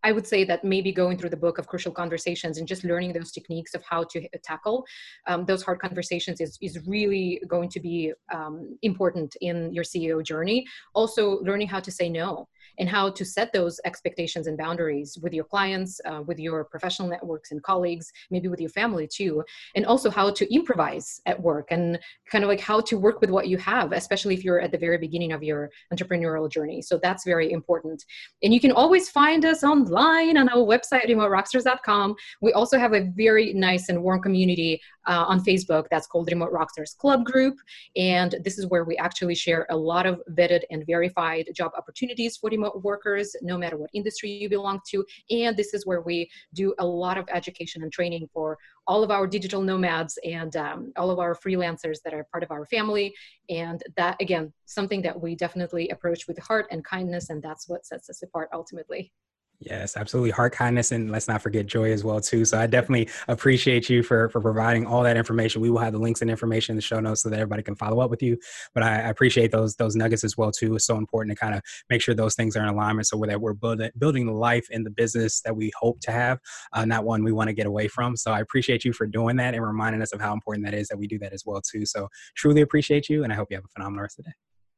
I 0.04 0.12
would 0.12 0.28
say 0.28 0.44
that 0.46 0.64
maybe 0.64 0.92
going 0.92 1.18
through 1.18 1.32
the 1.32 1.38
book 1.38 1.58
of 1.58 1.68
crucial 1.68 1.92
conversations 1.92 2.60
and 2.60 2.68
just 2.68 2.84
learning 2.84 3.14
those 3.14 3.32
techniques 3.32 3.74
of 3.74 3.84
how 3.84 4.04
to 4.06 4.28
tackle 4.44 4.86
um, 5.28 5.44
those 5.44 5.64
hard 5.64 5.80
conversations 5.80 6.40
is, 6.40 6.58
is 6.62 6.80
really 6.88 7.42
going 7.48 7.68
to 7.70 7.80
be 7.80 8.14
um, 8.34 8.78
important 8.84 9.36
in 9.42 9.74
your 9.74 9.84
CEO 9.84 10.24
journey. 10.24 10.66
Also, 10.94 11.40
learning 11.42 11.68
how 11.68 11.80
to 11.80 11.92
say 11.92 12.10
no 12.10 12.48
and 12.80 12.90
how 12.90 13.10
to 13.10 13.26
set 13.26 13.52
those 13.54 13.80
expectations 13.86 14.48
and 14.48 14.58
boundaries 14.58 15.18
with 15.22 15.34
your 15.34 15.44
clients, 15.44 16.00
uh, 16.06 16.22
with 16.26 16.40
your 16.40 16.64
professional 16.66 17.08
networks 17.08 17.52
and 17.52 17.62
colleagues, 17.64 18.12
maybe 18.30 18.48
with 18.48 18.60
your 18.60 18.70
family 18.70 19.08
too, 19.08 19.44
and 19.76 19.86
also 19.86 20.10
how 20.10 20.30
to 20.32 20.54
improvise 20.54 21.22
at 21.26 21.42
work 21.42 21.68
and 21.72 22.00
kind 22.32 22.44
of 22.44 22.50
like 22.50 22.60
how 22.60 22.80
to 22.82 22.98
work 22.98 23.22
with 23.22 23.30
what 23.30 23.48
you 23.48 23.58
have, 23.58 23.92
especially 23.92 24.34
if 24.34 24.44
you're 24.44 24.62
at 24.62 24.72
the 24.72 24.78
very 24.78 24.98
beginning 24.98 25.32
of 25.32 25.44
your 25.44 25.70
entrepreneurial 25.94 26.50
journey. 26.50 26.82
So 26.82 27.00
that's 27.02 27.24
very 27.24 27.52
important. 27.52 28.04
And 28.44 28.54
you 28.54 28.60
can 28.60 28.72
always 28.72 29.10
find 29.10 29.46
us 29.46 29.64
online 29.64 30.38
on 30.38 30.50
our 30.50 30.66
website, 30.66 31.08
remoterockstars.com. 31.08 32.16
We 32.42 32.54
also 32.54 32.78
have 32.78 32.94
a 32.94 33.12
very 33.16 33.54
nice 33.54 33.90
and 33.90 34.04
warm 34.04 34.22
community 34.22 34.82
uh, 35.08 35.26
on 35.28 35.44
Facebook 35.44 35.86
that's 35.90 36.08
called 36.08 36.30
Remote 36.32 36.52
Rockstars 36.52 36.96
Club 36.98 37.26
Group. 37.26 37.56
And 37.96 38.36
this 38.44 38.58
is 38.58 38.68
where 38.68 38.84
we 38.84 38.98
actually 38.98 39.36
share 39.36 39.66
a 39.70 39.76
lot 39.78 40.06
of 40.06 40.22
vetted 40.32 40.62
and 40.70 40.86
verified 40.86 41.50
job 41.56 41.72
opportunities 41.78 42.38
for 42.38 42.50
remote 42.50 42.84
workers, 42.84 43.36
no 43.42 43.58
matter 43.58 43.78
what 43.78 43.90
industry 43.94 44.30
you 44.30 44.50
belong 44.50 44.80
to. 44.90 45.06
And 45.30 45.56
this 45.56 45.74
is 45.74 45.86
where 45.86 46.02
we 46.02 46.30
do 46.54 46.74
a 46.80 46.86
lot 46.86 47.18
of 47.18 47.26
education 47.34 47.84
and 47.84 47.92
training 47.92 48.30
for 48.34 48.58
all 48.88 49.04
of 49.04 49.12
our 49.12 49.28
digital 49.28 49.62
nomads 49.62 50.18
and 50.24 50.56
um, 50.56 50.92
all 50.98 51.12
of 51.12 51.20
our 51.20 51.36
freelancers 51.36 51.98
that 52.04 52.14
are 52.14 52.26
part 52.32 52.44
of 52.44 52.52
our 52.52 52.66
family. 52.66 53.14
And 53.50 53.82
that, 53.98 54.16
again, 54.22 54.54
something 54.66 55.02
that 55.02 55.20
we 55.20 55.36
definitely 55.36 55.90
approach 55.90 56.28
with 56.28 56.38
heart 56.40 56.68
and 56.72 56.84
kindness. 56.84 57.30
And 57.30 57.42
that's 57.42 57.68
what 57.68 57.86
sets 57.86 58.10
us 58.10 58.24
apart 58.24 58.50
ultimately. 58.54 59.12
Yes, 59.60 59.98
absolutely. 59.98 60.30
Heart 60.30 60.54
kindness, 60.54 60.92
and 60.92 61.10
let's 61.10 61.28
not 61.28 61.42
forget 61.42 61.66
joy 61.66 61.92
as 61.92 62.04
well 62.04 62.22
too. 62.22 62.46
So 62.46 62.60
I 62.60 62.68
definitely 62.68 63.10
appreciate 63.28 63.90
you 63.90 64.04
for 64.04 64.30
for 64.30 64.40
providing 64.40 64.86
all 64.86 65.02
that 65.02 65.18
information. 65.18 65.62
We 65.62 65.72
will 65.72 65.80
have 65.80 65.94
the 65.94 66.00
links 66.00 66.22
and 66.22 66.30
information 66.30 66.74
in 66.74 66.76
the 66.76 66.84
show 66.84 67.00
notes 67.00 67.24
so 67.24 67.30
that 67.30 67.40
everybody 67.40 67.64
can 67.64 67.76
follow 67.76 68.00
up 68.00 68.12
with 68.12 68.22
you. 68.22 68.38
But 68.76 68.84
I, 68.84 68.90
I 68.90 69.10
appreciate 69.10 69.52
those 69.52 69.76
those 69.76 69.96
nuggets 69.96 70.24
as 70.24 70.38
well 70.38 70.52
too. 70.52 70.76
It's 70.76 70.86
so 70.86 70.98
important 70.98 71.36
to 71.36 71.40
kind 71.40 71.56
of 71.56 71.64
make 71.90 72.04
sure 72.04 72.14
those 72.14 72.36
things 72.36 72.56
are 72.56 72.62
in 72.62 72.70
alignment 72.70 73.08
so 73.08 73.20
that 73.26 73.42
we're 73.42 73.54
building 73.54 73.90
building 73.98 74.28
the 74.28 74.32
life 74.32 74.68
and 74.72 74.86
the 74.86 74.92
business 74.92 75.42
that 75.42 75.56
we 75.56 75.72
hope 75.80 76.02
to 76.02 76.12
have, 76.12 76.38
uh, 76.74 76.86
not 76.86 77.04
one 77.04 77.24
we 77.24 77.32
want 77.32 77.48
to 77.48 77.54
get 77.54 77.66
away 77.66 77.88
from. 77.88 78.16
So 78.16 78.32
I 78.32 78.42
appreciate 78.42 78.86
you 78.86 78.94
for 78.94 79.08
doing 79.08 79.38
that 79.38 79.56
and 79.56 79.66
reminding 79.66 80.04
us 80.04 80.14
of 80.14 80.22
how 80.22 80.34
important 80.34 80.68
that 80.68 80.76
is 80.76 80.88
that 80.90 81.00
we 81.00 81.08
do 81.08 81.18
that 81.20 81.34
as 81.34 81.44
well 81.48 81.62
too. 81.62 81.84
So 81.84 82.10
truly 82.36 82.62
appreciate 82.62 83.10
you, 83.10 83.24
and 83.24 83.34
I 83.34 83.36
hope 83.36 83.48
you 83.50 83.58
have 83.58 83.66
a 83.66 83.70
phenomenal 83.70 84.04
rest 84.04 84.20
of 84.20 84.26
the 84.26 84.32
day. 84.32 84.36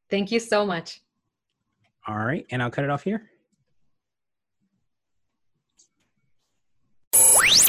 Thank 0.10 0.32
you 0.32 0.40
so 0.40 0.66
much. 0.66 1.02
All 2.08 2.18
right, 2.18 2.46
and 2.50 2.64
I'll 2.64 2.72
cut 2.72 2.86
it 2.86 2.90
off 2.90 3.04
here. 3.04 3.30